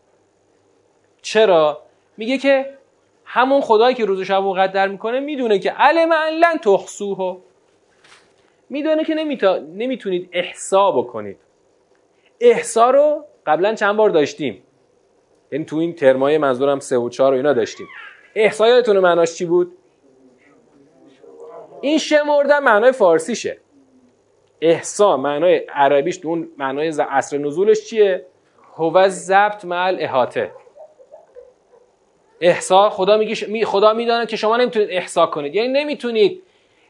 [1.22, 1.82] چرا؟
[2.18, 2.78] میگه که
[3.26, 7.42] همون خدایی که روز و شب مقدر می‌کنه می‌دونه که علم لن تحصوه
[8.70, 9.58] می‌دونه که نمیتا...
[9.58, 11.38] نمی‌تونید احسا بکنید.
[12.40, 14.64] احسا رو قبلا چند بار داشتیم.
[15.54, 17.88] یعنی تو این ترمای منظورم سه و چهار و اینا داشتیم.
[18.36, 19.78] احسا یادتونه معناش چی بود؟
[21.82, 23.58] این شمردن معنای فارسیشه.
[24.62, 28.26] احسا معنای عربیش اون معنای عصر نزولش چیه؟
[28.76, 30.52] هو ضبط مع احاطه
[32.42, 35.56] احسا خدا میگه خدا میدانه که شما نمی‌تونید احسا کنید.
[35.56, 36.44] یعنی نمی‌تونید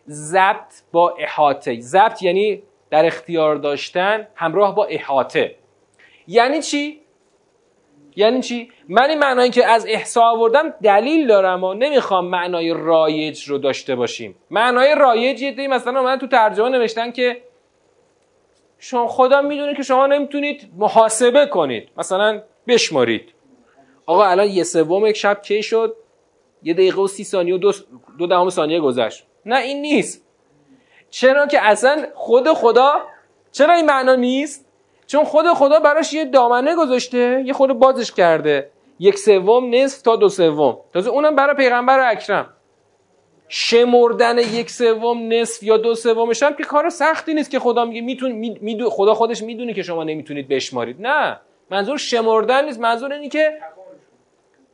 [0.09, 1.79] ضبط با احاطه.
[1.79, 5.55] ضبط یعنی در اختیار داشتن همراه با احاطه.
[6.27, 7.02] یعنی چی؟
[8.15, 13.43] یعنی چی؟ من این معنایی که از احسا آوردم دلیل دارم و نمی‌خوام معنای رایج
[13.43, 14.35] رو داشته باشیم.
[14.51, 17.41] معنای رایج یه مثلا من تو ترجمه نوشتن که
[18.79, 21.89] شما خدا می‌دونه که شما نمی‌تونید محاسبه کنید.
[21.97, 23.33] مثلا بشمارید.
[24.05, 25.95] آقا الان یه سوم یک شب کی شد؟
[26.63, 27.71] یه دقیقه و سی ثانیه و دو,
[28.19, 29.25] دو دهم ثانیه گذشت.
[29.45, 30.25] نه این نیست.
[31.09, 32.93] چرا که اصلا خود خدا
[33.51, 34.65] چرا این معنا نیست؟
[35.13, 38.69] چون خود خدا براش یه دامنه گذاشته یه خود بازش کرده.
[38.99, 40.77] یک سوم نصف تا دو سوم.
[40.93, 42.53] تازه اونم برای پیغمبر اکرم.
[43.47, 48.01] شمردن یک سوم نصف یا دو سومش هم که کار سختی نیست که خدا میگه
[48.01, 50.97] میتون می خدا خودش می‌دونه که شما نمی‌تونید بشمارید.
[50.99, 51.39] نه.
[51.69, 53.59] منظور شمردن نیست منظور اینه که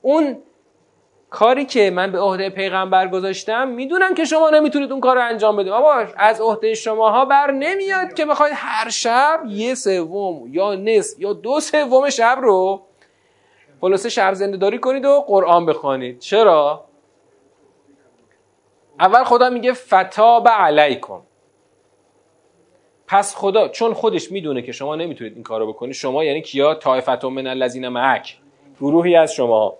[0.01, 0.37] اون
[1.29, 5.57] کاری که من به عهده پیغمبر گذاشتم می‌دونم که شما نمی‌تونید اون کار رو انجام
[5.57, 5.71] بدید.
[5.71, 11.33] بابا از عهده شماها بر نمیاد که بخواید هر شب یه سوم یا نصف یا
[11.33, 12.81] دو سوم شب رو
[13.81, 16.19] خلاصه شب زنده داری کنید و قرآن بخوانید.
[16.19, 16.85] چرا؟
[18.99, 21.21] اول خدا میگه فتاب علیکم.
[23.07, 27.27] پس خدا چون خودش می‌دونه که شما نمی‌تونید این کارو بکنید شما یعنی کیا؟ طائفه
[27.27, 28.37] من الذین معک.
[28.81, 29.77] گروهی از شما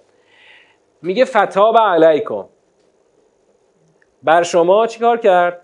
[1.02, 2.46] میگه فتاب علیکم.
[4.24, 5.62] بر شما چیکار کرد؟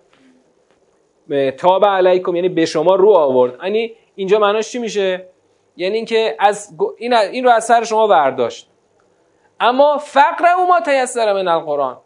[1.57, 3.63] تاب علیکم یعنی به شما رو آورد.
[3.63, 5.29] یعنی اینجا معناش چی میشه؟
[5.77, 8.69] یعنی اینکه از این این رو از سر شما برداشت.
[9.59, 11.97] اما فقر او ما تیسر من القرآن.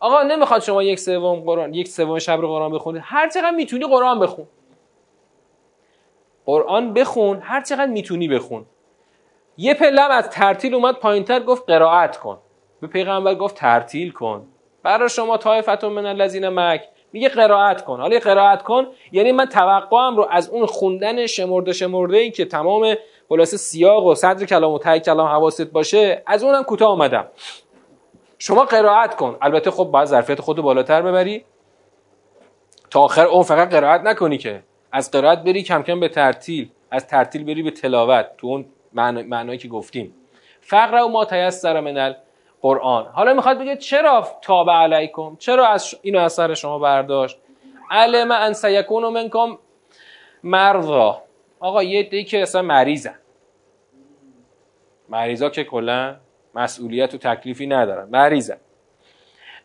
[0.00, 3.02] آقا نمی‌خواد شما یک سوم قرآن یک سوم شب رو قرآن بخونید.
[3.04, 4.46] هر چقدر می‌تونی قرآن بخون.
[6.46, 8.66] قرآن بخون هر چقدر می‌تونی بخون.
[9.56, 12.38] یه پلم از ترتیل اومد پایینتر گفت قرائت کن.
[12.80, 14.46] به پیغمبر گفت ترتیل کن.
[14.82, 18.00] برای شما طایفتون من الذین مک میگه قرائت کن.
[18.00, 22.94] حالا قرائت کن یعنی من توقعم رو از اون خوندن شمرده شمرده ای که تمام
[23.28, 27.26] خلاصه سیاق و صدر کلام و تای کلام حواست باشه از اونم کوتاه اومدم.
[28.38, 29.36] شما قرائت کن.
[29.42, 31.44] البته خب باید ظرفیت خود بالاتر ببری.
[32.90, 34.62] تا آخر اون فقط قرائت نکنی که.
[34.92, 38.26] از قرائت بری کم کم به ترتیل از ترتیل بری به تلاوت.
[38.38, 40.14] تو اون معنایی که گفتیم.
[40.60, 42.14] فقر و ما تیسر من
[42.62, 43.06] قرآن.
[43.06, 47.38] حالا می‌خواد بگه چرا تاب علیکم؟ چرا از اینو از سر شما برداشت؟
[47.90, 49.58] علم ان سیکون منکم
[50.42, 51.22] مرضا.
[51.60, 53.14] آقا یه دی که اصلا مریضن.
[55.08, 56.16] مریضا که کلا
[56.54, 58.08] مسئولیت و تکلیفی ندارن.
[58.08, 58.56] مریضن.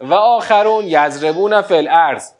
[0.01, 2.33] و آخرون یزربون فل ارز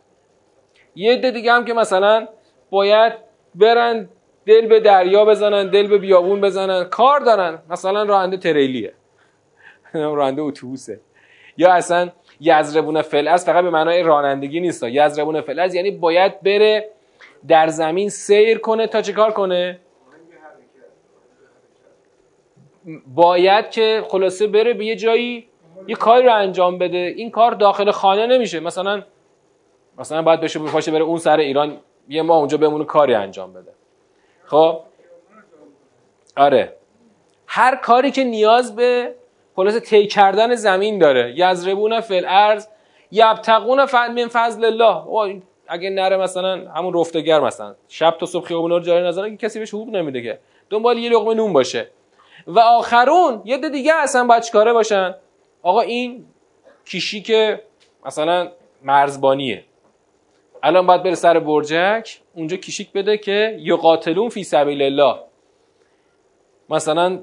[0.95, 2.27] یه دی دیگه هم که مثلا
[2.69, 3.13] باید
[3.55, 4.09] برن
[4.45, 6.83] دل به دریا بزنن دل به بیابون بزنن.
[6.83, 7.61] کار دارن.
[7.69, 8.93] مثلا راننده تریلیه.
[10.03, 10.99] راننده اتوبوسه.
[11.57, 14.83] یا اصلا یزربون فلز فقط به معنای رانندگی نیست.
[14.83, 16.89] یزربون فلز یعنی باید بره
[17.47, 19.79] در زمین سیر کنه تا چه کار کنه؟
[23.07, 25.47] باید که خلاصه بره به یه جایی
[25.87, 26.97] یه کاری رو انجام بده.
[26.97, 28.59] این کار داخل خانه نمیشه.
[28.59, 29.03] مثلا
[29.97, 31.77] مثلا باید بشه بپاشه بره اون سر ایران
[32.09, 33.71] یه ما اونجا بمونه کاری انجام بده.
[34.45, 34.79] خب؟
[36.37, 36.73] آره.
[37.47, 39.15] هر کاری که نیاز به
[39.55, 41.33] خلاصه طی کردن زمین داره.
[41.37, 42.67] یزربون فل ارز
[43.11, 45.41] یبتقون من فضل الله.
[45.67, 47.75] اگه نره مثلا همون رفتگر مثلا.
[47.87, 50.39] شب تا صبح خیابونا رو جاری نذاره که کسی بهش حقوق نمیده که.
[50.69, 51.87] دنبال یه لقمه نون باشه.
[52.47, 55.15] و آخرون یه دیگه اصلا باید چیکاره باشن؟
[55.63, 56.25] آقا این
[56.85, 57.61] کیشی که
[58.05, 58.51] مثلا
[58.83, 59.63] مرزبانیه.
[60.63, 65.19] الان باید بره سر برجک اونجا کیشیک بده که یقاتلون فی سبیل الله.
[66.69, 67.19] مثلا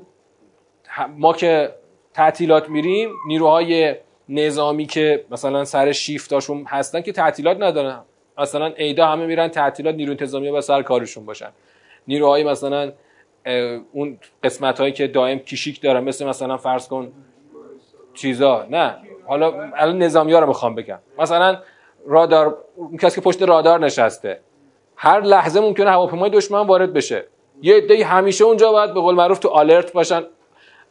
[1.08, 1.74] ما که
[2.14, 3.96] تعطیلات میریم نیروهای
[4.28, 8.00] نظامی که مثلا سر شیفتاشون هستن که تعطیلات ندارن.
[8.38, 11.48] مثلا ایدا همه میرن تعطیلات نیرو انتظامی و سر کارشون باشن.
[12.08, 12.92] نیروهای مثلا
[13.92, 17.12] اون قسمت هایی که دائم کیشیک دارن مثل مثلا فرض کن
[18.14, 18.66] چیزا.
[18.70, 18.96] نه.
[19.26, 20.98] حالا الان نظامی ها رو می‌خوام بگم.
[21.18, 21.58] مثلا
[22.06, 24.40] رادار اون کسی که پشت رادار نشسته
[24.96, 27.24] هر لحظه ممکنه هواپیمای دشمن وارد بشه.
[27.62, 30.22] یه عده همیشه اونجا باید به قول معروف تو آلرت باشن.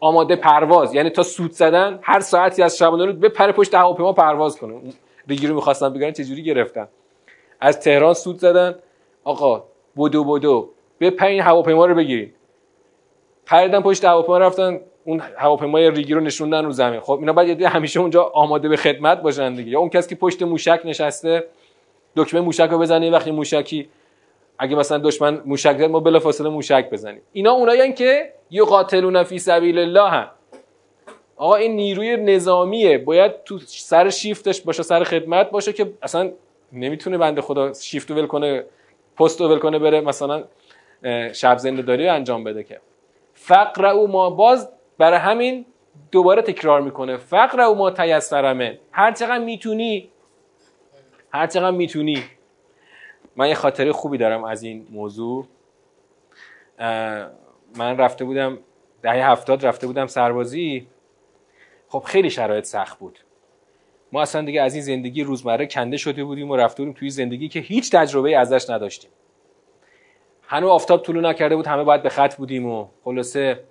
[0.04, 0.94] آماده پرواز.
[0.94, 4.82] یعنی تا سود زدن هر ساعتی از شب به پر پشت هواپیما پرواز کنه.
[5.28, 6.88] ریگی رو می‌خواستن بگن چجوری گرفتن؟
[7.60, 8.76] از تهران سود زدن.
[9.24, 9.64] آقا
[9.96, 12.36] بودو به این هواپیما رو بگیرید
[13.46, 17.00] پریدن پشت هواپیما رفتن اون هواپیمای ریگی رو نشوندن رو زمین.
[17.00, 19.72] خب اینا باید همیشه اونجا آماده به خدمت باشن دیگه.
[19.72, 21.44] یا اون کسی که پشت موشک نشسته
[22.16, 23.90] دکمه موشک رو بزنه وقتی موشکی
[24.64, 27.22] اگه مثلا دشمن موشک زد ما بلافاصله موشک بزنیم.
[27.32, 30.28] اینا اونایی که یقاتلون فی سبیل الله هم
[31.36, 32.98] آقا این نیروی نظامیه.
[32.98, 36.32] باید تو سر شیفتش باشه سر خدمت باشه که اصلا
[36.74, 38.66] نمی‌تونه بنده خدا شیفت ول کنه
[39.18, 40.44] پست ول کنه بره مثلا
[41.34, 42.80] شب زنده داری انجام بده که.
[43.34, 45.66] فقر او ما باز برای همین
[46.12, 47.18] دوباره تکرار می‌کنه.
[47.18, 48.80] فقر او ما تیسرمه.
[48.92, 50.10] هر چقدر می‌تونی
[51.34, 52.24] هر چقدر می‌تونی
[53.36, 55.48] من یه خاطره خوبی دارم از این موضوع.
[57.76, 58.58] من رفته بودم
[59.02, 60.88] دهه هفتاد رفته بودم سربازی.
[61.88, 63.20] خب خیلی شرایط سخت بود.
[64.12, 67.48] ما اصلا دیگه از این زندگی روزمره کنده شده بودیم و رفته بودیم توی زندگی
[67.48, 69.12] که هیچ تجربه ازش نداشتیم.
[70.44, 73.64] هنو آفتاب طولو نکرده بود همه باید به خط بودیم و خلاصه.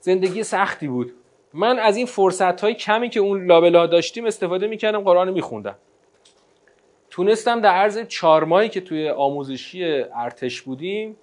[0.00, 1.12] زندگی سختی بود.
[1.52, 5.76] من از این فرصت های کمی که اون لابلا داشتیم استفاده می‌کردم قرآن میخوندم.
[7.16, 11.16] تونستم در عرض چهار ماهی که توی آموزشی ارتش بودیم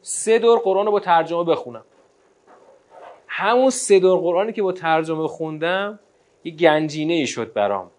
[0.00, 1.84] سه دور قرآن رو با ترجمه بخونم.
[3.26, 5.98] همون سه دور قرآنی که با ترجمه خوندم
[6.44, 7.90] یه گنجینه ای شد برام.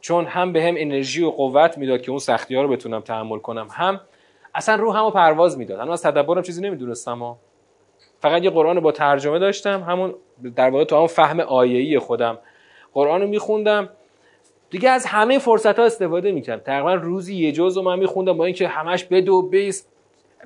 [0.00, 3.38] چون هم به هم انرژی و قوت می‌داد که اون سختی ها رو بتونم تحمل
[3.38, 4.00] کنم هم
[4.54, 5.80] اصلا رو همو پرواز می‌داد.
[5.80, 7.38] اما از تدبرم چیزی نمی‌دونستم ها.
[8.20, 10.14] فقط یه قرآن با ترجمه داشتم همون
[10.56, 12.38] در واقع تو همون فهم آیه‌ای خودم.
[12.92, 13.88] قرآن رو میخوندم
[14.70, 16.62] دیگه از همه فرصت ها استفاده می‌کردم.
[16.62, 19.92] تقریبا روزی یه جز رو من میخوندم با اینکه همش به دو بیست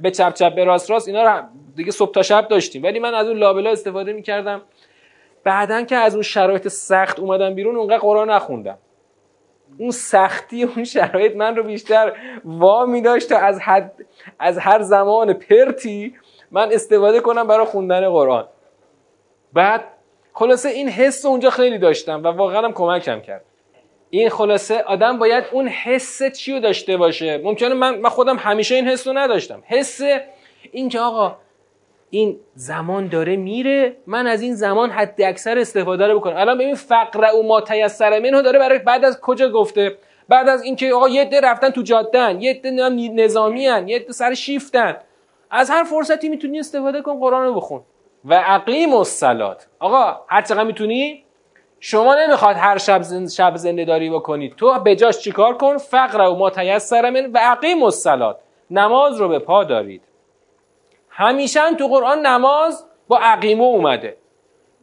[0.01, 1.43] به چپ چپ به راست راست اینا رو
[1.77, 2.83] دیگه صبح تا شب داشتیم.
[2.83, 4.62] ولی من از اون لابلا استفاده می‌کردم.
[5.45, 8.79] بعدا که از اون شرایط سخت اومدم بیرون اونقدر قرآن نخوندم.
[9.79, 12.12] اون سختی اون شرایط من رو بیشتر
[12.45, 13.93] وا می داشت تا از, حد
[14.39, 16.14] از هر زمان پرتی
[16.51, 18.49] من استفاده کنم برای خوندن قرآن.
[19.53, 19.85] بعد
[20.33, 23.45] خلاصه این حس اونجا خیلی داشتم و واقعا هم کمکم کرد.
[24.11, 27.39] این خلاصه آدم باید اون حس چی رو داشته باشه.
[27.39, 29.63] ممکنه من, من خودم همیشه این حس رو نداشتم.
[29.67, 30.01] حس
[30.73, 31.37] این که آقا
[32.11, 36.37] این زمان داره میره من از این زمان حد اکثر استفاده رو بکنم.
[36.37, 39.97] الان ببین فقر او ما تیسر منو داره برای بعد از کجا گفته؟
[40.29, 43.89] بعد از اینکه آقا یه رفتن تو جادن یه ده نظامی هن.
[43.89, 44.97] یه سر شیفتن.
[45.51, 47.83] از هر فرصتی می‌تونی استفاده کن قرآن رو بخون.
[48.25, 49.67] و عقیم الصلات.
[49.79, 51.25] آقا هر چقدر می‌تونی؟
[51.81, 54.57] شما نمی‌خواد هر شب زند شب زنده داری بکنید.
[54.57, 58.41] تو بجاش چیکار کن؟ فقر و ما تیسر و عقیم الصلات.
[58.70, 60.03] نماز رو به پا دارید.
[61.09, 64.16] همیشه تو قرآن نماز با عقیمه اومده.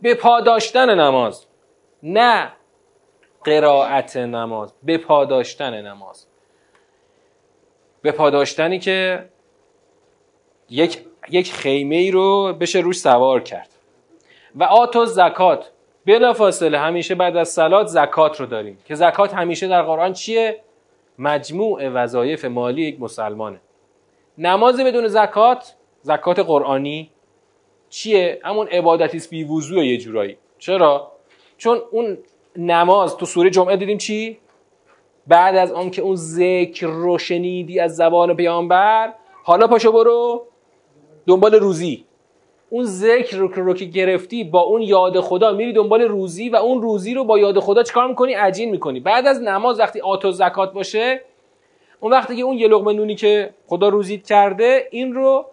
[0.02, 1.46] به پاداشتن نماز.
[2.04, 2.52] نه
[3.44, 4.74] قرائت نماز.
[4.84, 6.28] به پاداشتن نماز.
[8.02, 9.30] به پاداشتنی که
[10.70, 13.70] یک یک خیمه ای رو بشه روش سوار کرد.
[14.56, 15.72] و آتو زکات.
[16.08, 18.78] بلا فاصله همیشه بعد از سلات زکات رو داریم.
[18.86, 20.62] که زکات همیشه در قرآن چیه؟
[21.20, 23.60] مجموع وظایف مالی یک مسلمانه.
[24.38, 27.12] نماز بدون زکات زکات قرآنی
[27.90, 30.38] چیه؟ همون عبادتی است بی وضوع یه جورایی.
[30.60, 31.12] چرا؟
[31.58, 32.18] چون اون
[32.56, 34.38] نماز تو سوره جمعه دیدیم چی؟
[35.28, 40.48] بعد از آن که اون ذکر رو شنیدی از زبان پیامبر حالا پاشو برو
[41.28, 42.07] دنبال روزی.
[42.70, 46.82] اون ذکر رو, رو که گرفتی با اون یاد خدا میری دنبال روزی و اون
[46.82, 49.00] روزی رو با یاد خدا چکار می‌کنی؟ عجین می‌کنی.
[49.00, 51.22] بعد از نماز وقتی آتو زکات باشه
[52.00, 55.46] اون وقتی که اون یه لقمه نونی که خدا روزیت کرده این رو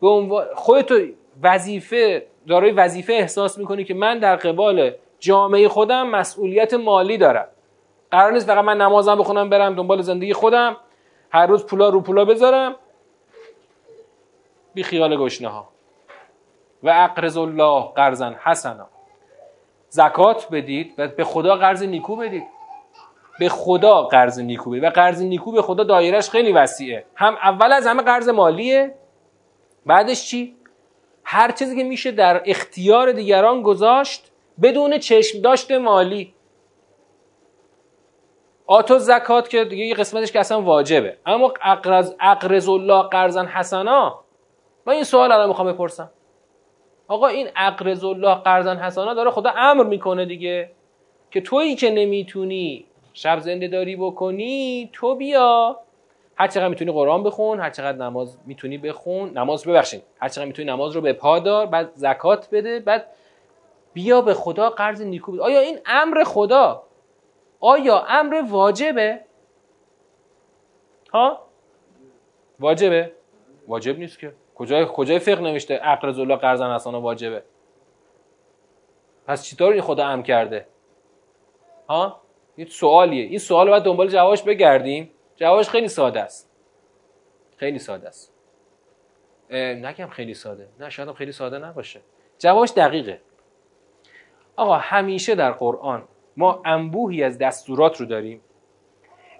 [0.00, 1.00] به عنوان خودتو
[1.42, 7.48] وظیفه دارای وظیفه احساس می‌کنی که من در قبال جامعه خودم مسئولیت مالی دارم.
[8.10, 10.76] قرار نیست فقط من نمازم بخونم برم دنبال زندگی خودم
[11.30, 12.76] هر روز پولا رو پولا بذارم.
[14.74, 15.73] بی خیال گشنه ها
[16.84, 18.86] و اقرض الله قرضا حسنا.
[19.88, 22.46] زکات بدید و به خدا قرض نیکو بدید.
[23.38, 24.84] به خدا قرض نیکو بدید.
[24.84, 27.04] و قرض نیکو به خدا دایرش خیلی وسیعه.
[27.14, 28.94] هم اول از همه قرض مالیه
[29.86, 30.56] بعدش چی؟
[31.24, 34.32] هر چیزی که میشه در اختیار دیگران گذاشت
[34.62, 36.34] بدون چشم داشت مالی.
[38.66, 41.16] آتو زکات که دیگه یه قسمتش که اصلا واجبه.
[41.26, 44.20] اما اقرز, اقرز الله قرضا حسنا.
[44.86, 46.10] من این سوال الان می‌خوام بپرسم.
[47.08, 50.70] آقا این اقرز الله قرضا حسنا داره خدا امر می‌کنه دیگه.
[51.30, 55.80] که تویی که نمی‌تونی شب زنده داری بکنی تو بیا.
[56.36, 60.02] هر چقدر می‌تونی قرآن بخون هر چقدر نماز می‌تونی بخون نماز ببخشید.
[60.20, 63.06] هر چقدر می‌تونی نماز رو به پا دار بعد زکات بده بعد
[63.92, 65.42] بیا به خدا قرض نیکو بده.
[65.42, 66.82] آیا این امر خدا؟
[67.60, 69.20] آیا امر واجبه؟
[71.12, 71.40] ها؟
[72.60, 73.12] واجبه.
[73.68, 74.32] واجب نیست که.
[74.54, 77.42] کجای کجای فقه نوشته اقرض الله قرضا حسنا واجبه؟
[79.26, 80.66] پس چطور این خدا امر کرده؟
[81.88, 82.20] ها؟
[82.56, 83.24] این سوالیه.
[83.24, 85.10] این سوال رو باید دنبال جوابش بگردیم.
[85.36, 86.50] جوابش خیلی ساده است.
[87.56, 88.32] خیلی ساده است.
[89.50, 90.68] نگم خیلی ساده.
[90.80, 92.00] نه شاید خیلی ساده نباشه.
[92.38, 93.20] جوابش دقیقه.
[94.56, 98.40] آقا همیشه در قرآن ما انبوهی از دستورات رو داریم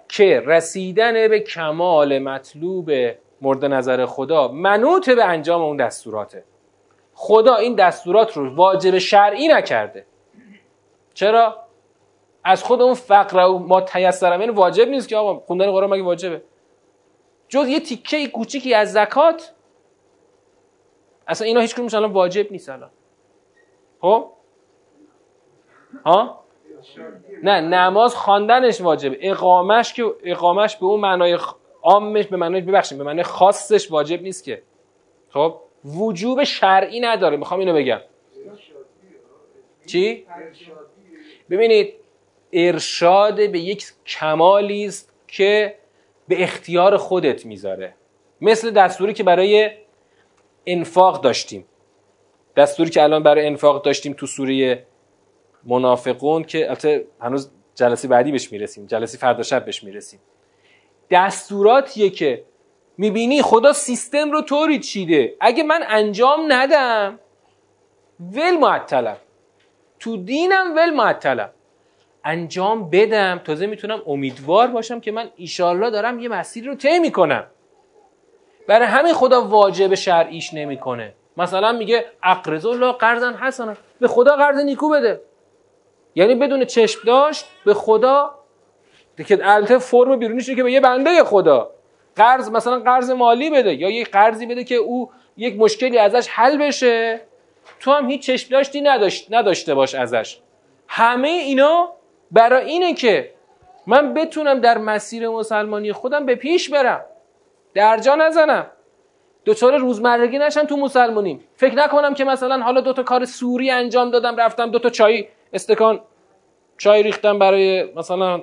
[0.07, 2.91] که رسیدن به کمال مطلوب
[3.41, 6.43] مورد نظر خدا منوط به انجام اون دستوراته.
[7.13, 10.05] خدا این دستورات رو واجب شرعی نکرده.
[11.13, 11.65] چرا؟
[12.43, 16.03] از خود اون فقر و ما تیسرم این واجب نیست که آقا خوندن قرآن مگه
[16.03, 16.41] واجبه؟
[17.47, 19.53] جز یه تیکه کوچیکی از زکات
[21.27, 22.89] اصلا اینا هیچ الان واجب نیست الان.
[24.01, 24.31] خب؟
[26.05, 26.45] ها؟
[27.43, 29.17] نه نماز خواندنش واجبه.
[29.21, 31.37] اقامش که اقامش به اون معنای
[31.85, 34.61] عامش به معنای ببخشید به معنای خاصش واجب نیست که.
[35.29, 38.01] خب وجوب شرعی نداره می‌خوام اینو بگم.
[39.85, 40.25] چی؟
[41.49, 41.93] ببینید
[42.53, 45.75] ارشاد به یک کمالی است که
[46.27, 47.93] به اختیار خودت می‌ذاره.
[48.41, 49.71] مثل دستوری که برای
[50.65, 51.65] انفاق داشتیم.
[52.57, 54.85] دستوری که الان برای انفاق داشتیم تو سوره
[55.63, 60.19] منافقون که البته هنوز جلسه بعدی بهش می‌رسیم جلسه فردا شب بهش می‌رسیم.
[61.09, 62.43] دستوراتیه که
[62.97, 65.35] می‌بینی خدا سیستم رو طوری چیده.
[65.39, 67.19] اگه من انجام ندم
[68.19, 69.17] ول معطلم.
[69.99, 71.49] تو دینم ول معطلم.
[72.23, 77.47] انجام بدم تازه می‌تونم امیدوار باشم که من ایشالله دارم یه مسیر رو طی می‌کنم.
[78.67, 81.13] برای همین خدا واجب شرعیش نمی‌کنه.
[81.37, 83.73] مثلا میگه اقرض الله قرضا حسنا.
[83.99, 85.21] به خدا قرض نیکو بده.
[86.15, 88.35] یعنی بدون چشم داشت به خدا
[89.23, 91.71] که البته فرم بیرونیش که به یه بنده خدا
[92.15, 96.57] قرض مثلا قرض مالی بده یا یه قرضی بده که او یک مشکلی ازش حل
[96.57, 97.21] بشه.
[97.79, 100.39] تو هم هیچ چشم داشتی نداشت نداشته باش ازش.
[100.87, 101.89] همه اینا
[102.31, 103.31] برای اینه که
[103.87, 107.05] من بتونم در مسیر مسلمانی خودم به پیش برم.
[107.73, 108.67] درجا نزنم.
[109.45, 114.35] دوچار روزمرگی نشن تو مسلمانیم فکر نکنم که مثلا حالا دوتا کار سوری انجام دادم
[114.35, 115.99] رفتم دوتا چای استکان
[116.77, 118.41] چای ریختم برای مثلا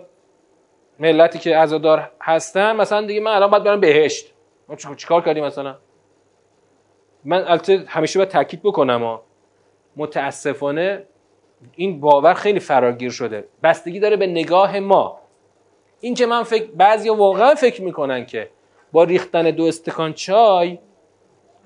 [0.98, 4.32] ملتی که عزادار هستن مثلا دیگه من الان باید برم بهشت.
[4.96, 5.76] چیکار کردی مثلا؟
[7.24, 9.22] من البته همیشه باید تاکید بکنم ها.
[9.96, 11.06] متاسفانه
[11.76, 13.48] این باور خیلی فراگیر شده.
[13.62, 15.18] بستگی داره به نگاه ما.
[16.00, 18.50] این که من فکر بعضی واقعا فکر می‌کنن که
[18.92, 20.78] با ریختن دو استکان چای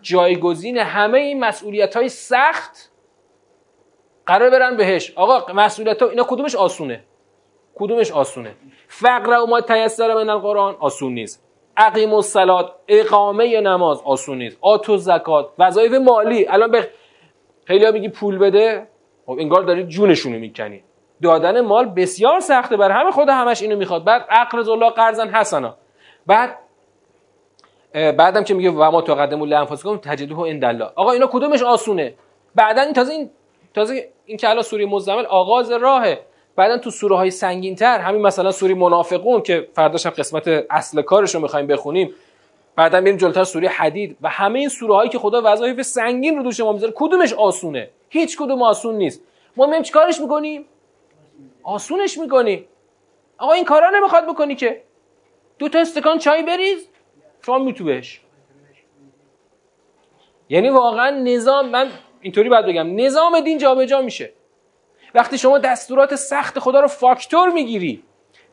[0.03, 2.91] جایگزین همه این مسئولیت های سخت
[4.27, 7.05] قرار برن بهش آقا مسئولیت ها اینا کدومش آسونه؟
[7.79, 8.55] کدومش آسونه؟
[8.89, 11.45] فقر و ما تیسر من القرآن آسون نیست.
[11.77, 14.59] عقیم و سلات اقامه نماز آسون نیست.
[14.61, 16.49] آتو زکات وظایف مالی.
[16.49, 16.89] الان به
[17.65, 18.87] خیلی ها میگی پول بده.
[19.27, 20.83] خب انگار داری جونشونو می‌کنی.
[21.23, 22.77] دادن مال بسیار سخته.
[22.77, 24.05] بر همه خدا همش اینو می‌خواد.
[24.05, 25.75] بعد اقرض الله قرضا حسنا.
[26.27, 26.59] بعد
[27.93, 30.85] بعدم که میگه و ما تقدموا لانفسکم تجدوه عند الله.
[30.97, 32.15] آقا اینا کدومش آسونه؟
[32.55, 33.31] بعدا این تازه این
[33.75, 36.19] تازه این که الان سوره مزمل آغاز راهه.
[36.57, 41.03] بعدا تو سوره های سنگین تر همین مثلا سوره منافقون که فرداش هم قسمت اصل
[41.03, 42.15] کارش رو می‌خوایم بخونیم.
[42.77, 46.43] بعدا میریم جلوتر سوره حدید و همه این سوره هایی که خدا وظایف سنگین رو
[46.43, 49.23] دوش ما می‌ذاره کدومش آسونه؟ هیچ کدوم آسون نیست.
[49.57, 50.65] ما مییم چیکارش می‌کنیم؟
[51.63, 52.65] آسونش می‌کنیم.
[53.39, 54.83] آقا این کارا نمی‌خواد بکنی که.
[55.59, 56.89] دو تا استکان چای بریز
[57.47, 58.21] شما میتو بهش
[60.49, 61.91] یعنی واقعا نظام من
[62.21, 64.33] اینطوری باید بگم نظام دین جابجا میشه.
[65.17, 68.03] وقتی شما دستورات سخت خدا رو فاکتور می‌گیری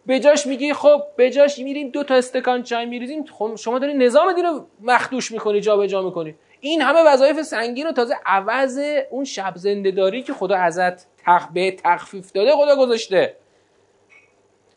[0.05, 3.93] به جاش میگی خب به جاش میریم دو تا استکان چای میریزیم خب شما داری
[3.93, 6.35] نظام دین رو مخدوش می‌کنی جابجا می‌کنی.
[6.59, 11.47] این همه وظایف سنگین رو تازه عوض اون شب زنده داری که خدا ازت تخ
[11.83, 13.35] تخفیف داده خدا گذاشته.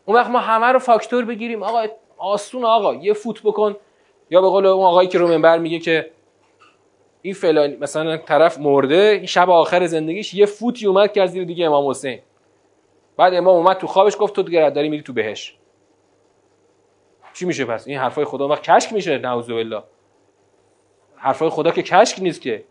[0.05, 1.63] اون وقت ما همه رو فاکتور بگیریم.
[1.63, 1.87] آقا
[2.19, 3.77] آسون آقا یه فوت بکن.
[4.31, 6.11] یا به قول اون آقایی که رو منبر میگه که
[7.27, 11.45] این فلانی مثلا طرف مرده این شب آخر زندگیش یه فوتی اومد که از زیر
[11.45, 12.19] دیگه امام حسین.
[13.17, 15.57] بعد امام اومد تو خوابش گفت تو دیگه داری میری تو بهش.
[17.35, 19.83] چی میشه پس؟ این حرفای خدا وقت کشک میشه نعوذ بالله
[21.17, 22.65] حرفای خدا که کشک نیست که.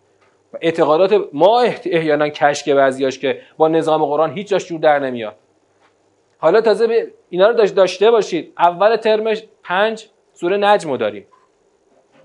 [0.61, 5.35] اعتقادات ما احیانا کشک بعضیاش که با نظام قرآن هیچ جاش جور در نمیاد.
[6.37, 8.53] حالا تازه اینا رو داشته باشید.
[8.57, 9.33] اول ترم
[9.63, 11.25] پنج سوره نجم داریم.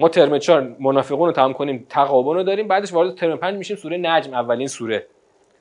[0.01, 3.77] ما ترم چهار منافقون رو تمام کنیم تقابن رو داریم بعدش وارد ترم پنج میشیم
[3.77, 5.07] سوره نجم اولین سوره.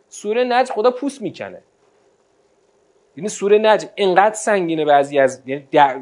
[0.07, 1.61] سوره نجم خدا پوست می‌کنه.
[3.15, 5.99] یعنی سوره نجم اینقدر سنگینه بعضی از یعنی در...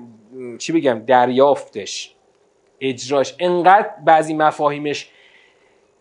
[0.58, 2.16] چی بگم دریافتش
[2.82, 5.10] اجراش انقدر بعضی مفاهیمش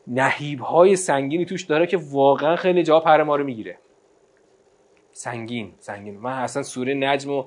[0.06, 3.78] نهیب های سنگینی توش داره که واقعا خیلی جا پر ما رو می‌گیره.
[5.12, 6.18] سنگین سنگین.
[6.18, 7.44] من اصلا سوره نجم و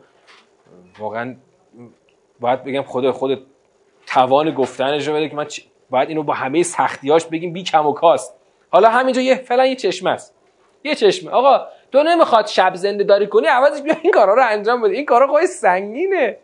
[0.99, 1.35] واقعا
[2.39, 3.45] باید بگم خدا خود
[4.09, 5.47] توان گفتنش رو بده که من
[5.89, 8.35] باید اینو با همه سختیاش بگیم بی کم و کاست.
[8.69, 10.35] حالا همینجا یه فعلا یه چشمه است.
[10.83, 11.31] یه چشمه.
[11.31, 14.93] آقا تو نمی‌خواد شب زنده داری کنی عوضش بیا این کارا رو انجام بده.
[14.95, 16.37] این کارا خواهی سنگینه.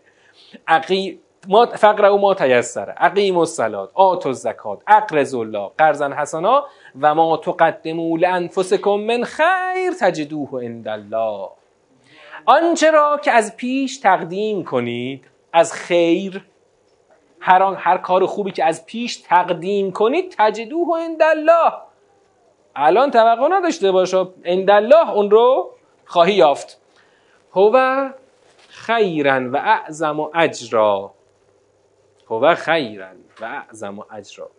[0.68, 2.94] عقی ما فقر او ما تیسره.
[2.98, 5.72] عقیم الصلات آت الزکات اقرض الله.
[5.78, 6.66] قرضا حسنا
[7.02, 11.50] و ما تقدموا لانفسکم من خیر تجدوه عند الله.
[12.46, 16.46] آنچه را که از پیش تقدیم کنید از خیر
[17.46, 21.74] هر, هر کار خوبی که از پیش تقدیم کنید تجدوه عند الله
[22.76, 23.92] الان توقع نداشته
[24.46, 25.72] عند الله اون رو
[26.06, 26.82] خواهی یافت.
[27.54, 28.10] هو
[28.70, 31.14] خیرا و اعظم و اجرا.
[32.30, 33.08] هو خیرا
[33.42, 34.50] و اعظم و اجرا.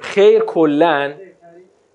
[0.00, 1.14] خیر کلا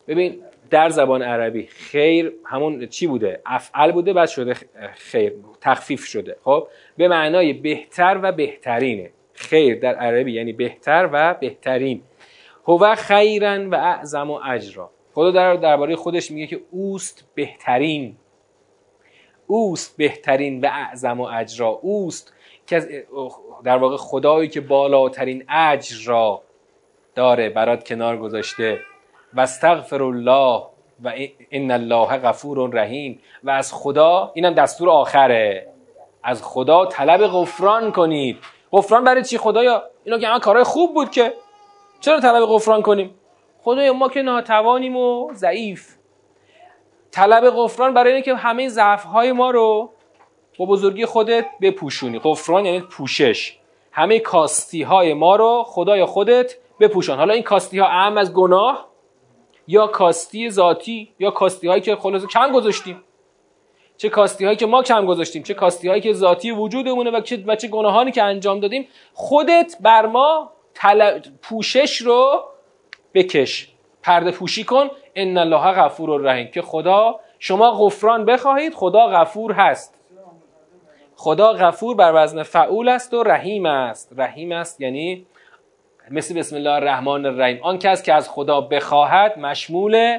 [0.07, 4.53] ببین در زبان عربی خیر همون چی بوده؟ افعل بوده بعد شده
[4.95, 6.38] خیر تخفیف شده.
[6.43, 6.67] خب
[6.97, 9.11] به معنای بهتر و بهترینه.
[9.34, 12.01] خیر در عربی یعنی بهتر و بهترین.
[12.67, 14.89] هو خیرا و اعظم و اجرا.
[15.13, 18.15] خدا در درباره خودش میگه که اوست بهترین.
[19.47, 21.67] اوست بهترین و اعظم و اجرا.
[21.67, 22.34] اوست
[22.67, 23.05] که
[23.63, 26.41] در واقع خدایی که بالاترین اجر را
[27.15, 28.80] داره برات کنار گذاشته.
[29.34, 30.64] و استغفر الله
[31.04, 31.14] و
[31.52, 33.20] ان الله غفور رحیم.
[33.44, 35.68] و از خدا اینم دستور آخره.
[36.24, 38.38] از خدا طلب غفران کنید.
[38.72, 41.34] غفران برای چی خدایا؟ اینا که همه کارهای خوب بود که.
[42.00, 43.16] چرا طلب غفران کنیم؟
[43.62, 45.96] خدایا ما که ناتوانیم و ضعیف.
[47.12, 49.90] طلب غفران برای اینه که همه ضعف های ما رو
[50.60, 52.20] با بزرگی خودت بپوشونی.
[52.20, 53.58] غفران یعنی پوشش.
[53.92, 58.89] همه کاستی های ما رو خدای خودت بپوشان حالا این کاستی ها اهم از گناه
[59.70, 63.03] یا کاستی ذاتی یا کاستی هایی که خلاصه کم گذاشتیم.
[63.97, 67.43] چه کاستی هایی که ما کم گذاشتیم چه کاستی هایی که ذاتی وجودمونه و چه,
[67.47, 68.88] و چه گناهانی که انجام دادیم.
[69.13, 70.51] خودت بر ما
[71.41, 72.43] پوشش رو
[73.13, 73.70] بکش.
[74.03, 74.89] پرده پوشی کن.
[75.15, 78.74] ان الله غفور رحیم که خدا شما غفران بخواهید.
[78.74, 79.95] خدا غفور هست.
[81.15, 84.13] خدا غفور بر وزن فعول است و رحیم است.
[84.17, 85.26] رحیم است یعنی
[86.12, 87.60] مثل بسم الله الرحمن الرحیم.
[87.62, 90.18] آن کس که از خدا بخواهد مشمول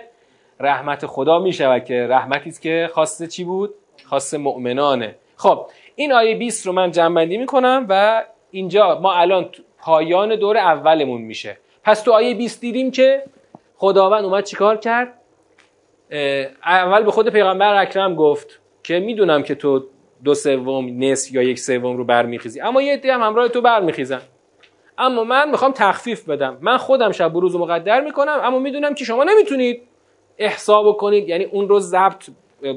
[0.60, 3.74] رحمت خدا می شود که رحمتی است که خواسته چی بود؟
[4.04, 5.14] خواسته مؤمنانه.
[5.36, 10.56] خب این آیه 20 رو من جنبندی می کنم و اینجا ما الان پایان دور
[10.56, 11.58] اولمون میشه.
[11.84, 13.22] پس تو آیه 20 دیدیم که
[13.76, 15.14] خداوند اومد چیکار کرد؟
[16.64, 19.84] اول به خود پیغمبر اکرم گفت که می‌دونم که تو
[20.24, 22.60] دو سوم نصف یا یک سوم رو برمیخیزی.
[22.60, 24.20] اما یه عده هم همراه تو برمیخیزن.
[25.00, 26.58] اما من می‌خوام تخفیف بدم.
[26.60, 29.82] من خودم شب روز مقدر می‌کنم اما می‌دونم که شما نمی‌تونید
[30.38, 31.28] احساب کنید.
[31.28, 32.30] یعنی اون رو ضبط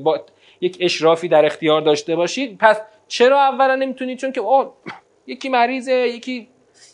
[0.03, 0.19] با
[0.61, 2.57] یک اشرافی در اختیار داشته باشید.
[2.57, 4.73] پس چرا اولا نمی‌تونید؟ چون که او
[5.27, 6.47] یکی مریضه یکی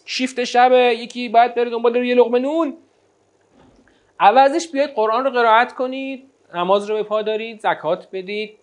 [0.06, 2.78] شیفت شبه یکی باید بره دنبال یه لقمه نون.
[4.20, 8.58] عوضش بیاید قرآن رو قرائت کنید نماز رو به پا دارید زکات بدید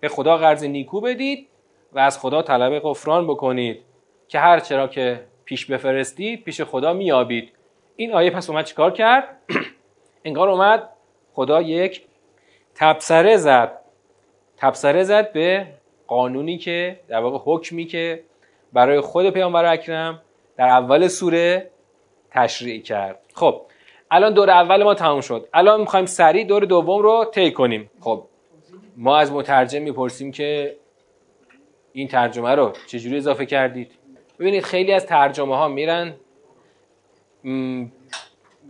[0.00, 1.48] به خدا قرض نیکو بدید
[1.92, 3.80] و از خدا طلب غفران بکنید.
[4.28, 7.52] که هر چرا که پیش بفرستید پیش خدا میابید
[7.96, 9.36] این آیه پس اومد چیکار کرد؟
[10.24, 10.88] انگار اومد
[11.32, 12.02] خدا یک
[12.74, 13.80] تبصره زد.
[14.56, 15.66] تبصره زد به
[16.06, 18.24] قانونی که در واقع حکمی که
[18.72, 20.22] برای خود پیامبر اکرم
[20.56, 21.70] در اول سوره
[22.30, 23.18] تشریع کرد.
[23.34, 23.62] خب
[24.10, 25.48] الان دور اول ما تموم شد.
[25.54, 27.90] الان می‌خوایم سریع دور دوم رو طی کنیم.
[28.00, 28.24] خب
[28.96, 30.76] ما از مترجم می‌پرسیم که
[31.92, 33.92] این ترجمه رو چجوری اضافه کردید؟
[34.38, 36.14] ببینید خیلی از ترجمه ها میرن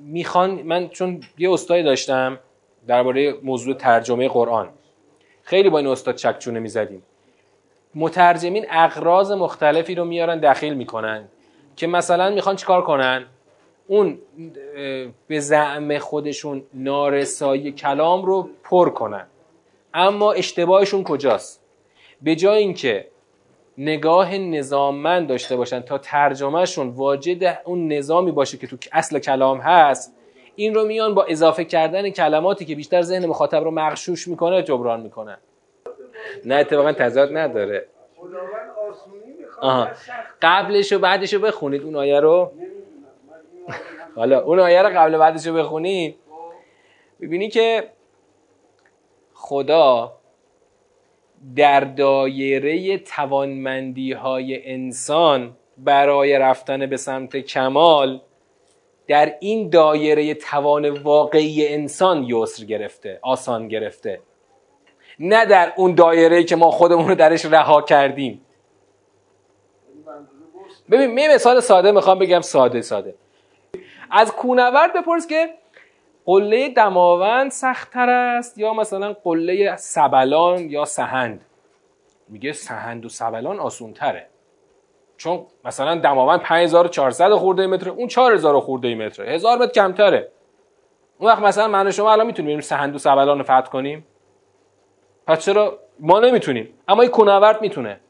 [0.02, 2.38] می‌خوان من چون یه استادی داشتم
[2.86, 4.68] درباره موضوع ترجمه قرآن.
[5.42, 7.02] خیلی با این استاد چکچونه می‌زدیم.
[7.94, 11.28] مترجمین اقراض مختلفی رو میارن دخیل می‌کنن
[11.76, 13.26] که مثلا می‌خوان چیکار کنن؟
[13.86, 14.18] اون
[15.26, 19.26] به زعم خودشون نارسایی کلام رو پر کنن.
[19.94, 21.64] اما اشتباهشون کجاست؟
[22.22, 23.08] به جای اینکه
[23.78, 30.16] نگاه نظاممند داشته باشن تا ترجمهشون واجد اون نظامی باشه که تو اصل کلام هست
[30.56, 35.00] این رو میان با اضافه کردن کلماتی که بیشتر ذهن مخاطب رو مغشوش می‌کنه جبران
[35.00, 35.36] می‌کنن.
[36.44, 37.86] نه اتفاقا تضاد نداره.
[39.60, 39.88] آها
[40.42, 42.52] قبلش و بعدش رو بخونید اون آیه رو.
[44.16, 46.16] حالا اون آیه رو قبل بعدش رو بخونید.
[47.20, 47.88] ببینی که
[49.34, 50.12] خدا
[51.56, 58.20] در دایره توانمندی های انسان برای رفتن به سمت کمال
[59.08, 64.20] در این دایره توان واقعی انسان یسر گرفته آسان گرفته.
[65.18, 68.40] نه در اون دایره که ما خودمون رو درش رها کردیم.
[70.90, 73.14] ببین می مثال ساده می‌خوام بگم ساده ساده.
[74.10, 75.54] از کونورد بپرس که
[76.26, 81.44] قله دماوند سختتر است یا مثلا قله سبلان یا سهند؟
[82.28, 84.26] میگه سهند و سبلان آسون تره
[85.16, 90.28] چون مثلا دماوند 5400 خورده متر اون 4000 خورده متر هزار متر کمتره.
[91.18, 94.06] اون وقت مثلا من و شما الان می‌تونیم بریم سهند و سبلان رو فتح کنیم؟
[95.26, 96.68] پس چرا؟ ما نمی‌تونیم.
[96.88, 98.00] اما این کونورد می‌تونه.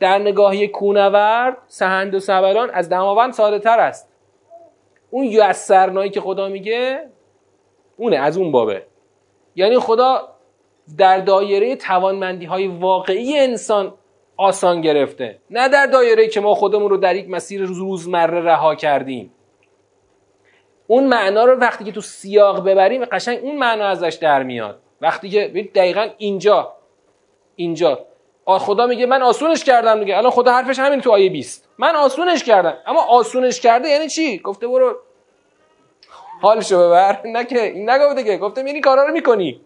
[0.00, 4.12] در نگاهی کونورد سهند و سبلان از دماوند ساده تر است.
[5.10, 7.08] اون یسرنایی که خدا میگه
[7.98, 8.82] اونه از اون بابه.
[9.56, 10.28] یعنی خدا
[10.98, 13.94] در دایره توانمندی های واقعی انسان
[14.36, 15.38] آسان گرفته.
[15.50, 19.32] نه در دایره که ما خودمون رو در یک مسیر روزمره رها کردیم.
[20.86, 24.78] اون معنا رو وقتی که تو سیاق ببریم قشنگ اون معنا ازش در میاد.
[25.00, 26.72] وقتی که دقیقا اینجا
[27.56, 28.04] اینجا.
[28.46, 30.16] خدا میگه من آسونش کردم دیگه.
[30.16, 32.74] الان خدا حرفش همین تو آیه 20 من آسونش کردم.
[32.86, 34.96] اما آسونش کرده یعنی چی؟ گفته برو
[36.40, 37.20] حالشو ببر.
[37.24, 38.36] نه که این نگفته که.
[38.36, 39.60] گفته میری کارا رو می‌کنی.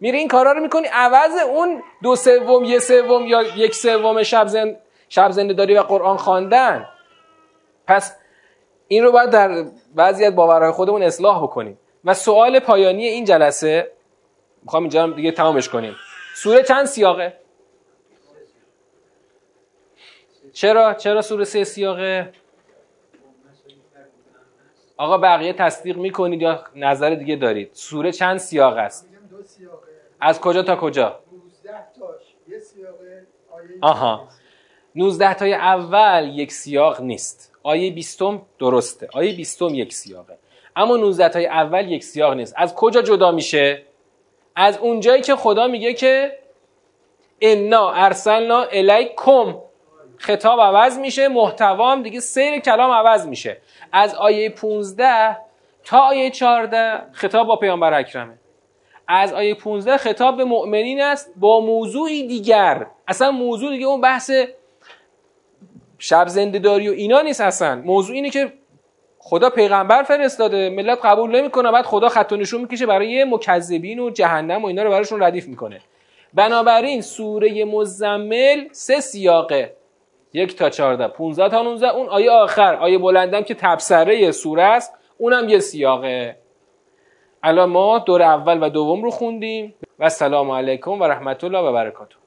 [0.00, 0.88] میری این کارا رو می‌کنی.
[0.92, 5.82] عوض اون دو سوم یه سوم یا یک سوم شب زند شب زنده داری و
[5.82, 6.88] قرآن خواندن.
[7.86, 8.16] پس
[8.88, 9.64] این رو باید در
[9.96, 11.78] وضعیت باورهای خودمون اصلاح بکنیم.
[12.04, 13.92] و سوال پایانی این جلسه
[14.62, 15.96] می‌خوام اینجا دیگه تمامش کنیم.
[16.34, 17.36] سوره چند سیاقه؟
[20.52, 22.32] چرا چرا سوره سه سیاقه؟
[25.00, 29.08] آقا بقیه تصدیق می‌کنید یا نظر دیگه دارید؟ سوره چند سیاق است؟
[30.20, 31.70] از کجا تا کجا؟ 19
[33.80, 34.28] آها.
[34.94, 37.52] 19 تای اول یک سیاق نیست.
[37.62, 38.20] آیه 20
[38.58, 39.08] درسته.
[39.12, 40.38] آیه 20 یک سیاقه.
[40.76, 42.54] اما 19 تای اول یک سیاق نیست.
[42.56, 43.82] از کجا جدا میشه؟
[44.56, 46.38] از اونجایی که خدا میگه که
[47.40, 49.54] انا ارسلنا الیکم
[50.20, 53.56] خطاب عوض میشه محتوام دیگه سیر کلام عوض میشه.
[53.92, 55.36] از آیه 15
[55.84, 58.34] تا آیه 14 خطاب با پیامبر اکرمه.
[59.08, 62.86] از آیه 15 خطاب به مؤمنین است با موضوعی دیگر.
[63.08, 64.30] اصلا موضوع دیگه اون بحث
[65.98, 67.82] شب زنده داری و اینا نیست اصلا.
[67.84, 68.52] موضوع اینه که
[69.18, 74.10] خدا پیغمبر فرستاده ملت قبول نمی‌کنه بعد خدا خط و نشون می‌کشه برای مکذبین و
[74.10, 75.80] جهنم و اینا رو براشون ردیف می‌کنه.
[76.34, 79.79] بنابراین سوره مزمل سه سیاقه.
[80.32, 84.94] یک تا چارده 15 تا 19 اون آیه آخر آیه بلندم که تبصره سوره است.
[85.18, 86.36] اونم یه سیاقه.
[87.42, 89.74] الان ما دور اول و دوم رو خوندیم.
[89.98, 92.19] و سلام علیکم و رحمت الله و برکاته.